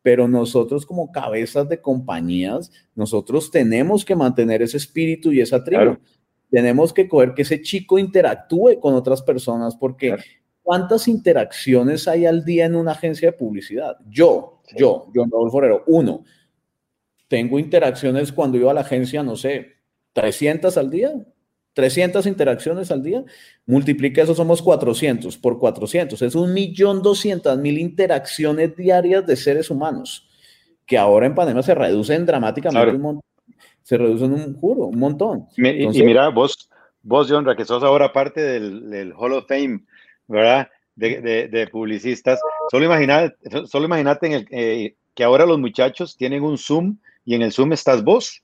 [0.00, 5.96] Pero nosotros como cabezas de compañías, nosotros tenemos que mantener ese espíritu y esa tribu.
[6.52, 10.14] Tenemos que coger que ese chico interactúe con otras personas porque
[10.62, 13.96] ¿cuántas interacciones hay al día en una agencia de publicidad?
[14.08, 16.22] Yo, yo, John Raúl Forero, uno
[17.28, 19.74] tengo interacciones cuando iba a la agencia, no sé,
[20.12, 21.12] 300 al día,
[21.74, 23.24] 300 interacciones al día,
[23.66, 29.70] multiplica eso, somos 400 por 400, es un millón doscientas mil interacciones diarias de seres
[29.70, 30.28] humanos,
[30.86, 33.22] que ahora en pandemia se reducen dramáticamente un montón,
[33.82, 35.46] se reducen un juro, un montón.
[35.56, 36.70] y mira, vos,
[37.02, 39.84] vos, John, que sos ahora parte del, Hall of Fame,
[40.28, 40.68] ¿verdad?
[40.94, 42.38] De, publicistas,
[42.70, 43.34] solo imagínate,
[43.66, 47.72] solo en el, eh, que ahora los muchachos tienen un Zoom y en el Zoom
[47.72, 48.42] estás vos.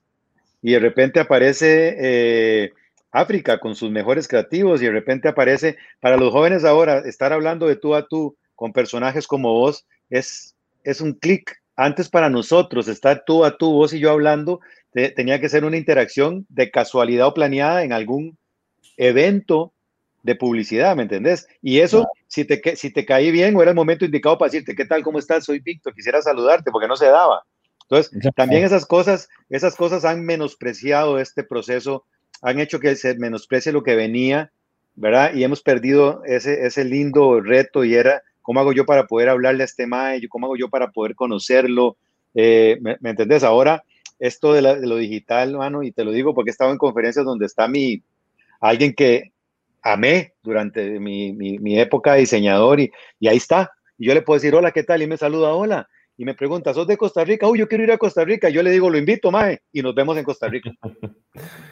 [0.62, 2.72] Y de repente aparece eh,
[3.10, 7.66] África con sus mejores creativos y de repente aparece, para los jóvenes ahora, estar hablando
[7.66, 10.54] de tú a tú con personajes como vos es,
[10.84, 11.60] es un clic.
[11.76, 14.60] Antes para nosotros, estar tú a tú, vos y yo hablando,
[14.92, 18.36] tenía que ser una interacción de casualidad o planeada en algún
[18.98, 19.72] evento
[20.22, 21.48] de publicidad, ¿me entendés?
[21.62, 24.74] Y eso, si, te, si te caí bien o era el momento indicado para decirte,
[24.74, 25.02] ¿qué tal?
[25.02, 25.46] ¿Cómo estás?
[25.46, 27.42] Soy Víctor, quisiera saludarte porque no se daba.
[27.91, 32.05] Entonces, también esas cosas, esas cosas han menospreciado este proceso,
[32.41, 34.53] han hecho que se menosprecie lo que venía,
[34.95, 35.34] ¿verdad?
[35.34, 39.64] Y hemos perdido ese, ese lindo reto y era, ¿cómo hago yo para poder hablarle
[39.64, 40.20] a este mae?
[40.28, 41.97] ¿Cómo hago yo para poder conocerlo?
[42.34, 43.43] Eh, ¿me, entendés?
[43.43, 43.82] Ahora,
[44.20, 47.47] esto de, lo digital, mano, y te lo digo porque he estado en conferencias donde
[47.47, 48.05] está mi,
[48.61, 49.32] alguien que
[49.82, 53.72] amé durante mi, mi, época de diseñador y, y ahí está.
[53.99, 55.03] Y yo le puedo decir, hola, ¿qué tal?
[55.03, 55.88] Y me saluda, hola
[56.20, 57.48] y me pregunta, ¿sos de Costa Rica?
[57.48, 58.50] Uy, yo quiero ir a Costa Rica.
[58.50, 60.70] Yo le digo, lo invito, Mae, y nos vemos en Costa Rica.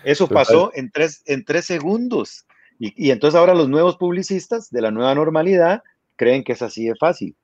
[0.05, 2.47] Eso pasó en tres, en tres segundos.
[2.79, 5.83] Y, y, entonces ahora los nuevos publicistas de la nueva normalidad
[6.17, 7.37] creen que es así de fácil.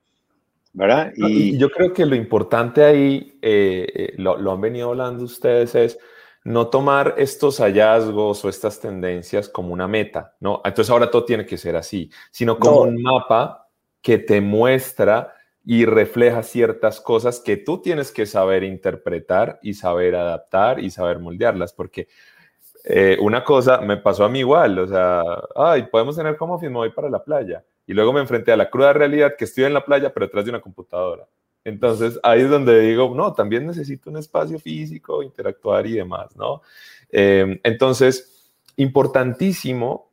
[0.73, 1.13] ¿verdad?
[1.15, 5.75] Y, yo creo que lo importante ahí, eh, eh, lo, lo, han venido hablando ustedes,
[5.75, 5.99] es
[6.43, 10.59] no tomar estos hallazgos o estas tendencias como una meta, ¿no?
[10.65, 13.67] Entonces ahora todo tiene que ser así, sino como un mapa
[14.01, 15.34] que te muestra
[15.65, 21.19] y refleja ciertas cosas que tú tienes que saber interpretar y saber adaptar y saber
[21.19, 22.07] moldearlas, porque
[22.83, 25.23] eh, una cosa me pasó a mí igual, o sea,
[25.55, 27.63] ay, podemos tener como office, me voy para la playa.
[27.87, 30.45] Y luego me enfrenté a la cruda realidad que estoy en la playa, pero detrás
[30.45, 31.27] de una computadora.
[31.63, 36.61] Entonces ahí es donde digo, no, también necesito un espacio físico, interactuar y demás, ¿no?
[37.09, 40.11] Em, entonces, importantísimo,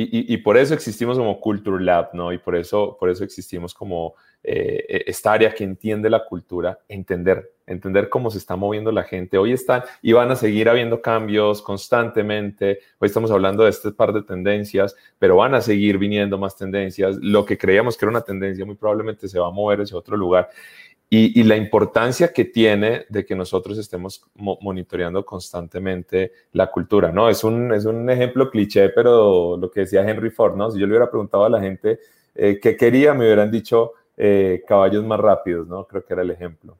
[0.00, 2.32] y, por eso existimos como Culture Lab, ¿no?
[2.32, 6.78] Y por eso, por eso existimos como eh, e, esta área que entiende la cultura,
[6.88, 9.38] entender, entender cómo se está moviendo la gente.
[9.38, 12.78] Hoy están y van a seguir habiendo cambios constantemente.
[12.98, 17.16] Hoy estamos hablando de este par de tendencias, pero van a seguir viniendo más tendencias.
[17.20, 20.16] Lo que creíamos que era una tendencia muy probablemente se va a mover hacia otro
[20.16, 20.48] lugar.
[21.10, 27.30] Y, la importancia que tiene de que nosotros estemos monitoreando constantemente la cultura, ¿no?
[27.30, 30.70] Es un, es un ejemplo cliché, pero lo que decía Henry Ford, ¿no?
[30.70, 31.98] Si yo le hubiera preguntado a la gente
[32.34, 35.86] eh, qué quería, me hubieran dicho, eh, caballos más rápidos, ¿no?
[35.86, 36.76] Creo que era el ejemplo.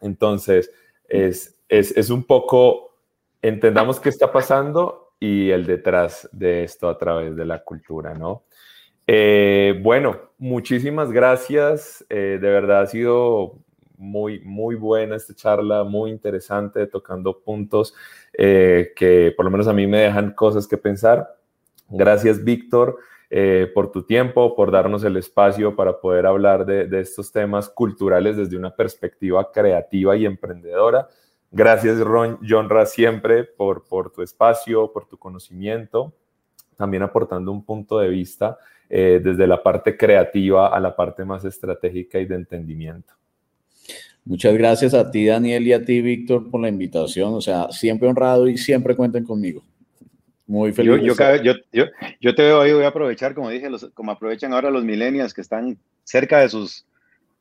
[0.00, 0.72] Entonces,
[1.08, 2.96] es, es, un poco,
[3.40, 8.42] entendamos qué está pasando y el detrás de esto a través de la cultura, ¿no?
[9.12, 12.06] Eh, bueno, muchísimas gracias.
[12.08, 13.58] Eh, de verdad ha sido
[13.98, 17.92] muy, muy buena esta charla, muy interesante, tocando puntos
[18.32, 21.36] que por lo menos a mí me dejan cosas que pensar.
[21.88, 22.98] Gracias, Víctor.
[23.32, 28.36] Eh, por tu tiempo, por darnos el espacio para poder hablar de, estos temas culturales
[28.36, 31.08] desde una perspectiva creativa y emprendedora.
[31.50, 32.38] Gracias, Ron,
[32.68, 36.12] Ra siempre por, por tu espacio, por tu conocimiento,
[36.80, 38.58] también aportando un punto de vista
[38.88, 43.12] eh, desde la parte creativa a la parte más estratégica y de entendimiento.
[44.24, 47.34] Muchas gracias a ti, Daniel, y a ti, Víctor, por la invitación.
[47.34, 49.62] O sea, siempre honrado y siempre cuenten conmigo.
[50.46, 51.02] Muy feliz.
[51.02, 51.84] Yo, yo, yo,
[52.20, 55.34] yo, te veo ahí, voy a aprovechar, como dije, los, como aprovechan ahora los millennials
[55.34, 56.86] que están cerca de sus,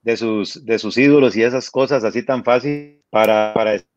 [0.04, 3.88] de sus, de sus ídolos y esas cosas así tan fácil para, para decir,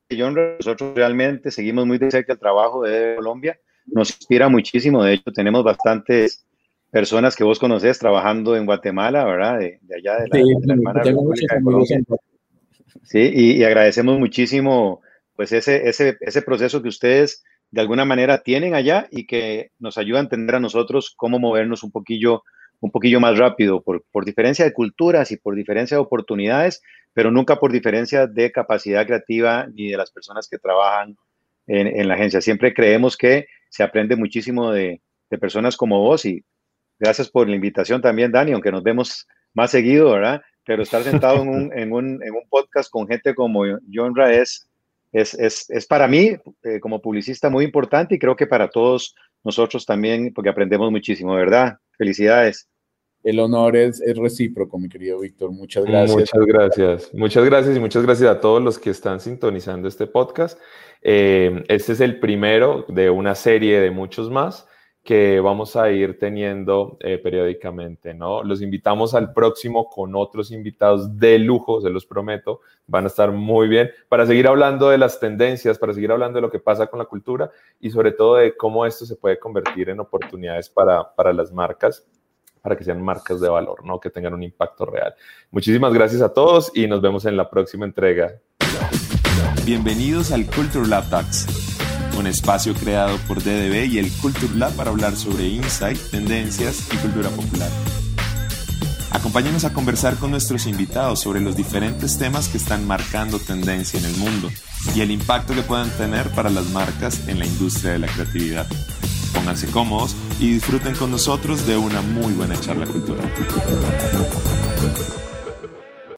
[0.59, 5.33] nosotros realmente seguimos muy de cerca el trabajo de Colombia, nos inspira muchísimo, de hecho
[5.33, 6.45] tenemos bastantes
[6.91, 9.59] personas que vos conocés trabajando en Guatemala, ¿verdad?
[9.59, 12.01] De, allá de la, sí, hermana República de Colombia.
[13.05, 15.01] Sí, y, y, agradecemos muchísimo
[15.35, 19.97] pues ese, ese, ese proceso que ustedes de alguna manera tienen allá y que nos
[19.97, 22.43] ayuda a entender a nosotros cómo movernos un poquillo,
[22.81, 26.83] un poquillo más rápido, por, por diferencia de culturas y por diferencia de oportunidades,
[27.15, 31.17] pero nunca por diferencia de capacidad creativa ni de las personas que trabajan
[31.67, 32.41] en, en la agencia.
[32.41, 35.01] Siempre creemos que se aprende muchísimo de,
[35.31, 36.45] de, personas como vos y
[36.99, 40.43] gracias por la invitación también, Dani, aunque nos vemos más seguido, ¿verdad?
[40.65, 44.69] Pero estar sentado en un, en un, en un podcast con gente como John es,
[45.13, 49.85] es, es para mí eh, como publicista muy importante y creo que para todos nosotros
[49.85, 51.77] también, porque aprendemos muchísimo, ¿verdad?
[51.99, 52.69] Felicidades.
[53.23, 55.53] El honor es, es recíproco, mi querido Víctor.
[55.53, 56.17] Muchas gracias.
[56.17, 57.15] Muchas gracias.
[57.15, 60.59] Muchas gracias y muchas gracias a todos los que están sintonizando este podcast.
[61.03, 64.67] Eh, este es el primero de una serie de muchos más
[65.05, 68.45] que vamos a ir teniendo eh, periódicamente, ¿no?
[68.45, 73.33] Los invitamos al próximo con otros invitados de lujo, se los prometo, van a estar
[73.33, 76.87] muy bien para seguir hablando de las tendencias, para seguir hablando de lo que pasa
[76.87, 77.51] con la cultura
[77.81, 82.07] y sobre todo de cómo esto se puede convertir en oportunidades para, para las marcas
[82.63, 84.01] para que sean marcas de valor, ¿no?
[84.01, 85.15] Que tengan un impacto real.
[85.51, 88.33] Muchísimas gracias a todos y nos vemos en la próxima entrega.
[89.67, 91.63] Bienvenidos al Culture Lab Talks
[92.19, 96.97] un espacio creado por DDB y el Culture Lab para hablar sobre insight, tendencias y
[96.99, 97.71] cultura popular.
[99.11, 104.07] Acompáñenos a conversar con nuestros invitados sobre los diferentes temas que están marcando tendencia en
[104.07, 104.51] el mundo
[104.95, 108.67] y el impacto que puedan tener para las marcas en la industria de la creatividad.
[109.33, 113.31] Pónganse cómodos y disfruten con nosotros de una muy buena charla cultural.